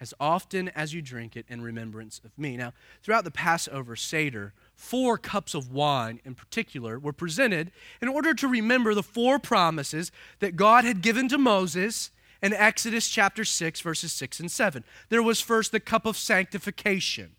as 0.00 0.14
often 0.20 0.68
as 0.68 0.94
you 0.94 1.02
drink 1.02 1.36
it 1.36 1.44
in 1.48 1.60
remembrance 1.60 2.20
of 2.24 2.38
me. 2.38 2.56
Now, 2.56 2.72
throughout 3.02 3.24
the 3.24 3.32
Passover 3.32 3.96
Seder, 3.96 4.52
four 4.76 5.18
cups 5.18 5.54
of 5.54 5.72
wine 5.72 6.20
in 6.24 6.36
particular 6.36 7.00
were 7.00 7.12
presented 7.12 7.72
in 8.00 8.06
order 8.06 8.32
to 8.32 8.46
remember 8.46 8.94
the 8.94 9.02
four 9.02 9.40
promises 9.40 10.12
that 10.38 10.54
God 10.54 10.84
had 10.84 11.02
given 11.02 11.28
to 11.30 11.36
Moses 11.36 12.12
in 12.42 12.52
Exodus 12.52 13.08
chapter 13.08 13.44
6, 13.44 13.80
verses 13.80 14.12
6 14.12 14.40
and 14.40 14.50
7. 14.50 14.84
There 15.08 15.22
was 15.22 15.40
first 15.40 15.72
the 15.72 15.80
cup 15.80 16.04
of 16.04 16.16
sanctification, 16.16 17.36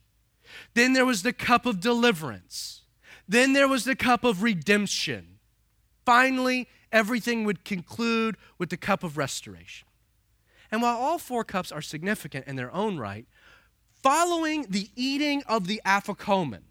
then 0.74 0.94
there 0.94 1.06
was 1.06 1.24
the 1.24 1.34
cup 1.34 1.66
of 1.66 1.80
deliverance, 1.80 2.82
then 3.28 3.54
there 3.54 3.68
was 3.68 3.86
the 3.86 3.96
cup 3.96 4.24
of 4.24 4.44
redemption. 4.44 5.40
Finally, 6.06 6.68
everything 6.92 7.44
would 7.44 7.64
conclude 7.64 8.38
with 8.58 8.70
the 8.70 8.78
cup 8.78 9.04
of 9.04 9.18
restoration. 9.18 9.88
And 10.72 10.82
while 10.82 10.98
all 10.98 11.18
four 11.18 11.44
cups 11.44 11.72
are 11.72 11.82
significant 11.82 12.48
in 12.48 12.56
their 12.56 12.74
own 12.74 12.98
right, 12.98 13.26
following 14.02 14.66
the 14.70 14.90
eating 14.96 15.44
of 15.48 15.68
the 15.68 15.82
afikomen, 15.86 16.64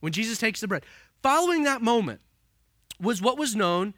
when 0.00 0.12
Jesus 0.12 0.38
takes 0.38 0.60
the 0.60 0.68
bread, 0.68 0.84
following 1.22 1.62
that 1.62 1.80
moment 1.80 2.20
was 3.00 3.22
what 3.22 3.38
was 3.38 3.54
known 3.54 3.94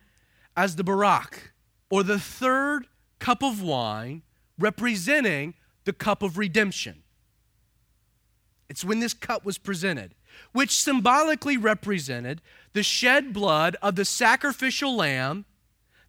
as 0.56 0.76
the 0.76 0.84
barak, 0.84 1.52
or 1.90 2.02
the 2.02 2.18
third 2.18 2.86
cup 3.24 3.42
of 3.42 3.62
wine 3.62 4.20
representing 4.58 5.54
the 5.84 5.94
cup 5.94 6.22
of 6.22 6.36
redemption. 6.36 7.02
It's 8.68 8.84
when 8.84 9.00
this 9.00 9.14
cup 9.14 9.46
was 9.46 9.56
presented, 9.56 10.14
which 10.52 10.76
symbolically 10.76 11.56
represented 11.56 12.42
the 12.74 12.82
shed 12.82 13.32
blood 13.32 13.78
of 13.80 13.96
the 13.96 14.04
sacrificial 14.04 14.94
lamb 14.94 15.46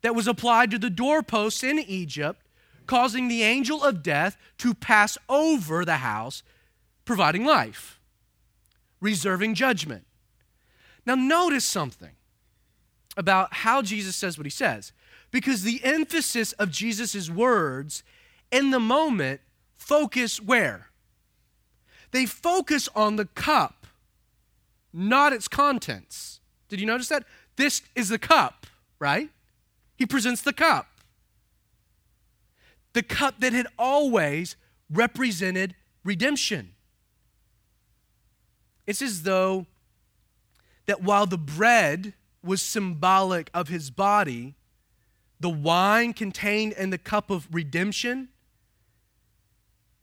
that 0.01 0.13
was 0.13 0.28
applied 0.28 0.70
to 0.72 0.78
the 0.78 0.89
doorposts 0.89 1.63
in 1.63 1.80
Egypt 1.80 2.41
causing 2.86 3.30
the 3.30 3.43
angel 3.43 3.82
of 3.82 4.03
death 4.03 4.36
to 4.57 4.74
pass 4.74 5.18
over 5.30 5.86
the 5.86 5.97
house, 5.97 6.43
providing 7.05 7.45
life, 7.45 8.01
reserving 8.99 9.53
judgment. 9.53 10.05
Now, 11.05 11.16
notice 11.16 11.63
something 11.63 12.11
about 13.16 13.53
how 13.53 13.82
Jesus 13.82 14.18
says 14.18 14.38
what 14.38 14.45
he 14.45 14.51
says, 14.51 14.91
because 15.36 15.64
the 15.64 15.84
emphasis 15.84 16.54
of 16.54 16.72
Jesus' 16.72 17.30
words 17.30 18.04
in 18.54 18.72
the 18.72 18.80
moment 18.80 19.42
focus 19.76 20.40
where? 20.40 20.88
They 22.12 22.26
focus 22.26 22.88
on 22.96 23.18
the 23.18 23.26
cup, 23.26 23.86
not 24.94 25.34
its 25.34 25.50
contents. 25.50 26.40
Did 26.70 26.80
you 26.80 26.86
notice 26.86 27.10
that? 27.10 27.26
This 27.58 27.82
is 27.96 28.08
the 28.08 28.18
cup, 28.18 28.66
right? 28.98 29.30
He 29.98 30.06
presents 30.06 30.42
the 30.42 30.54
cup 30.54 30.88
the 32.94 33.04
cup 33.04 33.42
that 33.42 33.52
had 33.52 33.68
always 33.78 34.56
represented 34.90 35.76
redemption. 36.06 36.76
It's 38.88 39.02
as 39.02 39.24
though 39.24 39.66
that 40.86 41.04
while 41.04 41.26
the 41.26 41.38
bread 41.38 42.14
was 42.42 42.62
symbolic 42.62 43.50
of 43.54 43.68
his 43.68 43.92
body, 43.92 44.56
the 45.46 45.50
wine 45.52 46.12
contained 46.12 46.74
in 46.74 46.89
the 46.89 46.98
cup 46.98 47.30
of 47.30 47.48
redemption, 47.52 48.30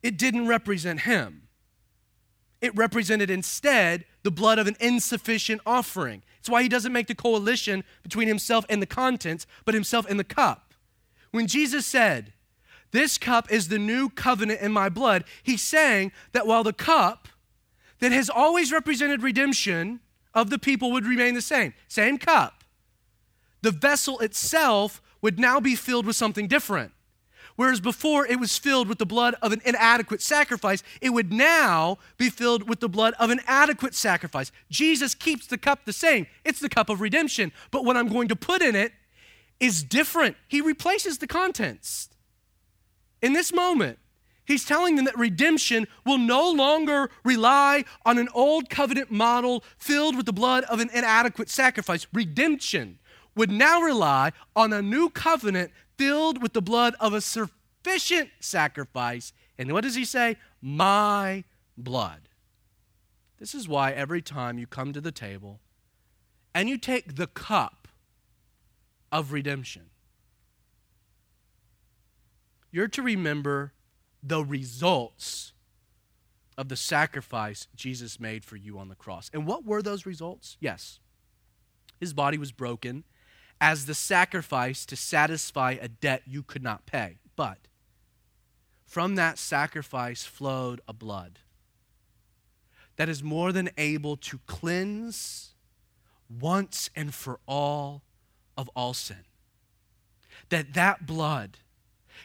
it 0.01 0.17
didn't 0.17 0.47
represent 0.47 1.01
him. 1.01 1.49
It 2.61 2.73
represented 2.77 3.29
instead 3.29 4.05
the 4.23 4.31
blood 4.31 4.61
of 4.61 4.69
an 4.69 4.77
insufficient 4.79 5.61
offering. 5.67 6.23
It's 6.39 6.49
why 6.49 6.63
he 6.63 6.69
doesn't 6.69 6.93
make 6.93 7.09
the 7.09 7.17
coalition 7.17 7.83
between 8.05 8.29
himself 8.29 8.65
and 8.69 8.81
the 8.81 8.87
contents, 8.87 9.49
but 9.65 9.75
himself 9.75 10.07
and 10.09 10.17
the 10.17 10.23
cup. 10.23 10.75
When 11.33 11.49
Jesus 11.49 11.87
said, 11.87 12.33
this 12.93 13.19
cup 13.19 13.51
is 13.51 13.67
the 13.67 13.81
new 13.81 14.11
covenant 14.11 14.61
in 14.61 14.71
my 14.71 14.89
blood. 14.89 15.25
He's 15.43 15.61
saying 15.61 16.13
that 16.31 16.47
while 16.47 16.63
the 16.63 16.73
cup 16.73 17.27
that 17.99 18.13
has 18.13 18.31
always 18.31 18.71
represented 18.71 19.25
redemption 19.25 19.99
of 20.35 20.51
the 20.51 20.59
people 20.61 20.93
would 20.93 21.05
remain 21.05 21.35
the 21.35 21.43
same, 21.43 21.75
same 21.89 22.17
cup, 22.17 22.63
the 23.61 23.73
vessel 23.73 24.21
itself 24.21 25.02
would 25.23 25.39
now 25.39 25.61
be 25.61 25.75
filled 25.75 26.05
with 26.05 26.17
something 26.17 26.49
different. 26.49 26.93
Whereas 27.57 27.81
before 27.81 28.27
it 28.27 28.41
was 28.41 28.57
filled 28.59 28.89
with 28.89 28.99
the 28.99 29.07
blood 29.07 29.35
of 29.43 29.53
an 29.53 29.61
inadequate 29.65 30.23
sacrifice, 30.23 30.83
it 31.01 31.11
would 31.11 31.33
now 31.33 31.99
be 32.17 32.31
filled 32.31 32.69
with 32.69 32.81
the 32.81 32.89
blood 32.89 33.15
of 33.19 33.31
an 33.31 33.41
adequate 33.47 33.95
sacrifice. 33.95 34.51
Jesus 34.71 35.15
keeps 35.15 35.47
the 35.47 35.59
cup 35.59 35.85
the 35.85 35.93
same. 35.93 36.27
It's 36.45 36.61
the 36.61 36.69
cup 36.69 36.89
of 36.89 37.01
redemption. 37.01 37.53
But 37.71 37.85
what 37.85 37.97
I'm 37.97 38.09
going 38.09 38.29
to 38.29 38.37
put 38.37 38.63
in 38.63 38.75
it 38.75 38.93
is 39.61 39.83
different. 39.83 40.37
He 40.49 40.61
replaces 40.61 41.19
the 41.19 41.27
contents. 41.27 42.09
In 43.21 43.35
this 43.35 43.53
moment, 43.53 43.99
he's 44.45 44.65
telling 44.65 44.97
them 44.97 45.05
that 45.05 45.17
redemption 45.17 45.87
will 46.05 46.19
no 46.19 46.51
longer 46.51 47.11
rely 47.23 47.85
on 48.05 48.19
an 48.19 48.29
old 48.35 48.71
covenant 48.71 49.11
model 49.11 49.63
filled 49.79 50.17
with 50.17 50.27
the 50.27 50.33
blood 50.33 50.65
of 50.65 50.81
an 50.81 50.91
inadequate 50.93 51.49
sacrifice. 51.49 52.07
Redemption 52.13 52.99
would 53.35 53.51
now 53.51 53.81
rely 53.81 54.33
on 54.55 54.73
a 54.73 54.83
new 54.83 55.09
covenant 55.09 55.71
filled 55.97 56.43
with 56.43 56.53
the 56.53 56.63
blood 56.63 56.95
of 57.01 57.13
a 57.13 57.21
sufficient 57.21 58.31
sacrifice. 58.41 59.33
And 59.59 59.73
what 59.73 59.83
does 59.83 59.95
he 59.95 60.05
say? 60.05 60.37
My 60.61 61.45
blood. 61.77 62.29
This 63.39 63.55
is 63.55 63.69
why 63.69 63.93
every 63.93 64.23
time 64.23 64.59
you 64.59 64.67
come 64.67 64.93
to 64.93 65.01
the 65.01 65.13
table 65.13 65.61
and 66.55 66.69
you 66.69 66.79
take 66.79 67.17
the 67.17 67.27
cup 67.27 67.89
of 69.11 69.33
redemption, 69.33 69.91
you're 72.71 72.89
to 72.89 73.03
remember 73.03 73.73
the 74.23 74.45
results 74.45 75.53
of 76.57 76.69
the 76.69 76.77
sacrifice 76.77 77.67
Jesus 77.75 78.21
made 78.21 78.45
for 78.45 78.57
you 78.57 78.79
on 78.79 78.89
the 78.89 78.95
cross. 78.95 79.31
And 79.33 79.47
what 79.47 79.65
were 79.65 79.83
those 79.83 80.07
results? 80.07 80.57
Yes, 80.61 81.01
his 81.99 82.13
body 82.13 82.39
was 82.39 82.53
broken 82.53 83.05
as 83.63 83.87
the 83.87 83.95
sacrifice 83.95 84.85
to 84.85 84.97
satisfy 84.97 85.77
a 85.81 85.87
debt 85.87 86.23
you 86.27 86.43
could 86.43 86.65
not 86.65 86.85
pay. 86.85 87.19
But 87.37 87.59
from 88.85 89.15
that 89.15 89.39
sacrifice 89.39 90.25
flowed 90.25 90.81
a 90.89 90.93
blood 90.93 91.39
that 92.97 93.09
is 93.09 93.23
more 93.23 93.53
than 93.53 93.71
able 93.79 94.17
to 94.17 94.41
cleanse 94.47 95.55
once 96.29 96.91
and 96.97 97.15
for 97.15 97.39
all 97.47 98.03
of 98.59 98.69
all 98.75 98.95
sin. 98.95 99.25
That 100.49 100.75
that 100.75 101.07
blood 101.07 101.59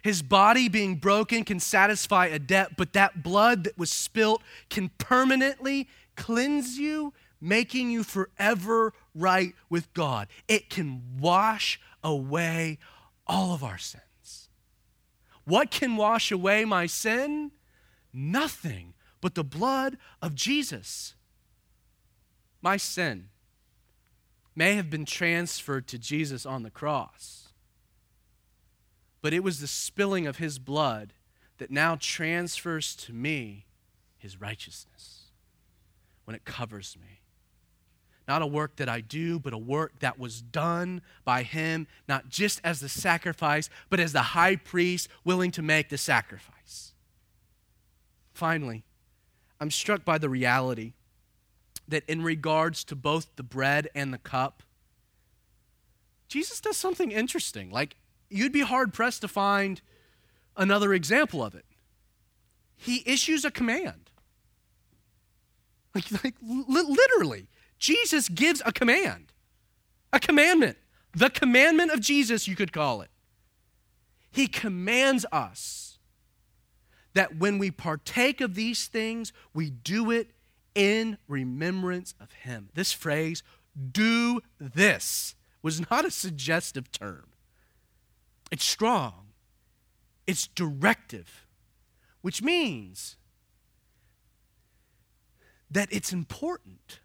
his 0.03 0.21
body 0.21 0.69
being 0.69 0.95
broken 0.95 1.43
can 1.43 1.59
satisfy 1.59 2.27
a 2.27 2.39
debt, 2.39 2.77
but 2.77 2.93
that 2.93 3.23
blood 3.23 3.63
that 3.63 3.77
was 3.77 3.91
spilt 3.91 4.41
can 4.69 4.89
permanently 4.97 5.87
cleanse 6.15 6.77
you, 6.77 7.13
making 7.39 7.89
you 7.91 8.03
forever 8.03 8.93
right 9.13 9.53
with 9.69 9.93
God. 9.93 10.27
It 10.47 10.69
can 10.69 11.01
wash 11.19 11.79
away 12.03 12.79
all 13.25 13.53
of 13.53 13.63
our 13.63 13.77
sins. 13.77 14.49
What 15.43 15.71
can 15.71 15.95
wash 15.95 16.31
away 16.31 16.65
my 16.65 16.85
sin? 16.85 17.51
Nothing 18.13 18.93
but 19.21 19.35
the 19.35 19.43
blood 19.43 19.97
of 20.21 20.35
Jesus. 20.35 21.15
My 22.61 22.77
sin 22.77 23.29
may 24.55 24.75
have 24.75 24.89
been 24.89 25.05
transferred 25.05 25.87
to 25.87 25.99
Jesus 25.99 26.45
on 26.45 26.63
the 26.63 26.71
cross 26.71 27.47
but 29.21 29.33
it 29.33 29.43
was 29.43 29.59
the 29.59 29.67
spilling 29.67 30.27
of 30.27 30.37
his 30.37 30.59
blood 30.59 31.13
that 31.57 31.71
now 31.71 31.97
transfers 31.99 32.95
to 32.95 33.11
me 33.11 33.65
his 34.17 34.39
righteousness 34.39 35.31
when 36.25 36.35
it 36.35 36.45
covers 36.45 36.95
me. 36.97 37.19
Not 38.27 38.41
a 38.41 38.47
work 38.47 38.75
that 38.75 38.89
I 38.89 38.99
do, 39.01 39.39
but 39.39 39.53
a 39.53 39.57
work 39.57 39.99
that 39.99 40.19
was 40.19 40.41
done 40.41 41.01
by 41.23 41.43
him, 41.43 41.87
not 42.07 42.27
just 42.27 42.59
as 42.63 42.81
the 42.81 42.89
sacrifice, 42.89 43.69
but 43.89 43.99
as 43.99 44.11
the 44.11 44.21
high 44.21 44.57
priest 44.57 45.07
willing 45.23 45.51
to 45.51 45.61
make 45.61 45.89
the 45.89 45.97
sacrifice. 45.97 46.93
Finally, 48.33 48.83
I'm 49.59 49.71
struck 49.71 50.03
by 50.03 50.17
the 50.17 50.29
reality 50.29 50.93
that 51.87 52.03
in 52.07 52.21
regards 52.21 52.83
to 52.83 52.95
both 52.95 53.35
the 53.37 53.43
bread 53.43 53.87
and 53.95 54.13
the 54.13 54.17
cup, 54.17 54.61
Jesus 56.27 56.59
does 56.59 56.75
something 56.75 57.11
interesting. 57.11 57.71
Like, 57.71 57.95
you'd 58.29 58.51
be 58.51 58.59
hard 58.59 58.93
pressed 58.93 59.21
to 59.21 59.29
find 59.29 59.81
another 60.57 60.93
example 60.93 61.41
of 61.41 61.55
it. 61.55 61.65
He 62.75 63.03
issues 63.05 63.45
a 63.45 63.51
command. 63.51 64.09
Like, 65.95 66.11
like 66.23 66.35
li- 66.41 66.65
literally, 66.67 67.47
Jesus 67.79 68.29
gives 68.29 68.61
a 68.65 68.71
command, 68.71 69.31
a 70.11 70.19
commandment, 70.19 70.77
the 71.13 71.29
commandment 71.29 71.91
of 71.91 71.99
Jesus, 71.99 72.47
you 72.47 72.55
could 72.55 72.71
call 72.71 73.01
it. 73.01 73.09
He 74.31 74.47
commands 74.47 75.25
us 75.31 75.97
that 77.13 77.37
when 77.37 77.57
we 77.57 77.71
partake 77.71 78.41
of 78.41 78.53
these 78.55 78.87
things, 78.87 79.33
we 79.53 79.69
do 79.69 80.11
it 80.11 80.31
in 80.75 81.17
remembrance 81.27 82.13
of 82.19 82.31
Him. 82.33 82.69
This 82.75 82.93
phrase, 82.93 83.41
do 83.91 84.41
this, 84.59 85.33
was 85.63 85.89
not 85.89 86.05
a 86.05 86.11
suggestive 86.11 86.91
term. 86.91 87.25
It's 88.51 88.65
strong. 88.65 89.27
it's 90.27 90.47
directive, 90.47 91.47
which 92.21 92.43
means 92.43 93.15
that 95.71 95.87
it's 95.91 96.11
important. 96.11 96.99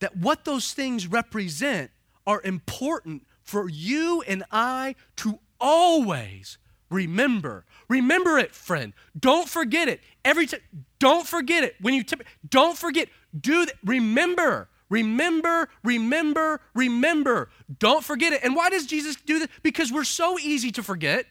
That 0.00 0.16
what 0.16 0.44
those 0.44 0.72
things 0.72 1.06
represent 1.06 1.90
are 2.26 2.42
important 2.42 3.26
for 3.42 3.68
you 3.68 4.22
and 4.26 4.44
I 4.50 4.96
to 5.16 5.38
always 5.60 6.58
remember. 6.90 7.64
Remember 7.88 8.38
it, 8.38 8.54
friend. 8.54 8.92
Don't 9.18 9.48
forget 9.48 9.88
it. 9.88 10.00
Every 10.24 10.46
time, 10.46 10.60
don't 10.98 11.26
forget 11.26 11.64
it. 11.64 11.76
When 11.80 11.94
you 11.94 12.02
tip, 12.02 12.24
don't 12.48 12.76
forget. 12.76 13.08
Do 13.38 13.66
that. 13.66 13.74
Remember. 13.84 14.68
Remember, 14.90 15.68
remember, 15.84 16.60
remember. 16.74 17.48
Don't 17.78 18.02
forget 18.02 18.32
it. 18.32 18.40
And 18.42 18.56
why 18.56 18.70
does 18.70 18.86
Jesus 18.86 19.14
do 19.14 19.38
that? 19.38 19.50
Because 19.62 19.92
we're 19.92 20.04
so 20.04 20.36
easy 20.38 20.72
to 20.72 20.82
forget. 20.82 21.26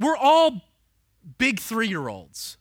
We're 0.00 0.16
all 0.16 0.62
big 1.38 1.60
three 1.60 1.88
year 1.88 2.08
olds 2.08 2.56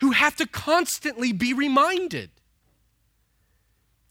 who 0.00 0.12
have 0.12 0.36
to 0.36 0.46
constantly 0.46 1.32
be 1.32 1.52
reminded. 1.52 2.30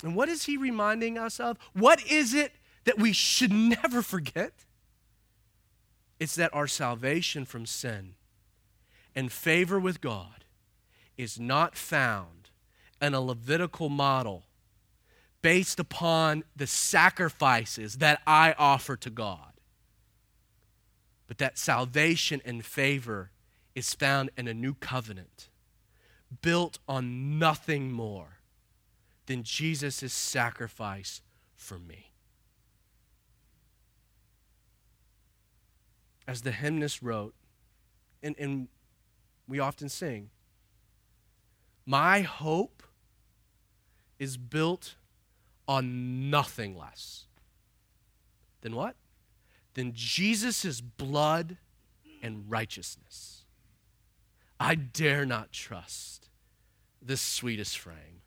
And 0.03 0.15
what 0.15 0.29
is 0.29 0.45
he 0.45 0.57
reminding 0.57 1.17
us 1.17 1.39
of? 1.39 1.57
What 1.73 2.05
is 2.05 2.33
it 2.33 2.53
that 2.85 2.97
we 2.97 3.13
should 3.13 3.51
never 3.53 4.01
forget? 4.01 4.53
It's 6.19 6.35
that 6.35 6.53
our 6.53 6.67
salvation 6.67 7.45
from 7.45 7.65
sin 7.65 8.15
and 9.15 9.31
favor 9.31 9.79
with 9.79 10.01
God 10.01 10.45
is 11.17 11.39
not 11.39 11.75
found 11.75 12.49
in 13.01 13.13
a 13.13 13.21
Levitical 13.21 13.89
model 13.89 14.43
based 15.41 15.79
upon 15.79 16.43
the 16.55 16.67
sacrifices 16.67 17.97
that 17.97 18.21
I 18.25 18.55
offer 18.57 18.95
to 18.97 19.09
God, 19.09 19.53
but 21.27 21.37
that 21.37 21.57
salvation 21.57 22.41
and 22.43 22.65
favor 22.65 23.31
is 23.75 23.93
found 23.93 24.31
in 24.37 24.47
a 24.47 24.53
new 24.53 24.73
covenant 24.73 25.49
built 26.41 26.79
on 26.87 27.39
nothing 27.39 27.91
more 27.91 28.39
than 29.25 29.43
Jesus' 29.43 30.13
sacrifice 30.13 31.21
for 31.55 31.79
me. 31.79 32.11
As 36.27 36.41
the 36.41 36.51
hymnist 36.51 37.01
wrote, 37.01 37.33
and, 38.23 38.35
and 38.39 38.67
we 39.47 39.59
often 39.59 39.89
sing, 39.89 40.29
My 41.85 42.21
hope 42.21 42.83
is 44.17 44.37
built 44.37 44.95
on 45.67 46.29
nothing 46.29 46.77
less 46.77 47.25
than 48.61 48.75
what? 48.75 48.95
Than 49.73 49.91
Jesus' 49.93 50.81
blood 50.81 51.57
and 52.21 52.49
righteousness. 52.49 53.43
I 54.59 54.75
dare 54.75 55.25
not 55.25 55.51
trust 55.51 56.24
this 57.05 57.21
sweetest 57.21 57.77
frame, 57.77 58.21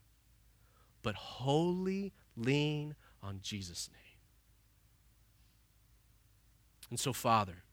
but 1.03 1.15
wholly 1.15 2.13
lean 2.37 2.95
on 3.23 3.41
Jesus' 3.43 3.91
name. 3.93 3.99
And 6.91 6.99
so, 6.99 7.13
Father, 7.13 7.65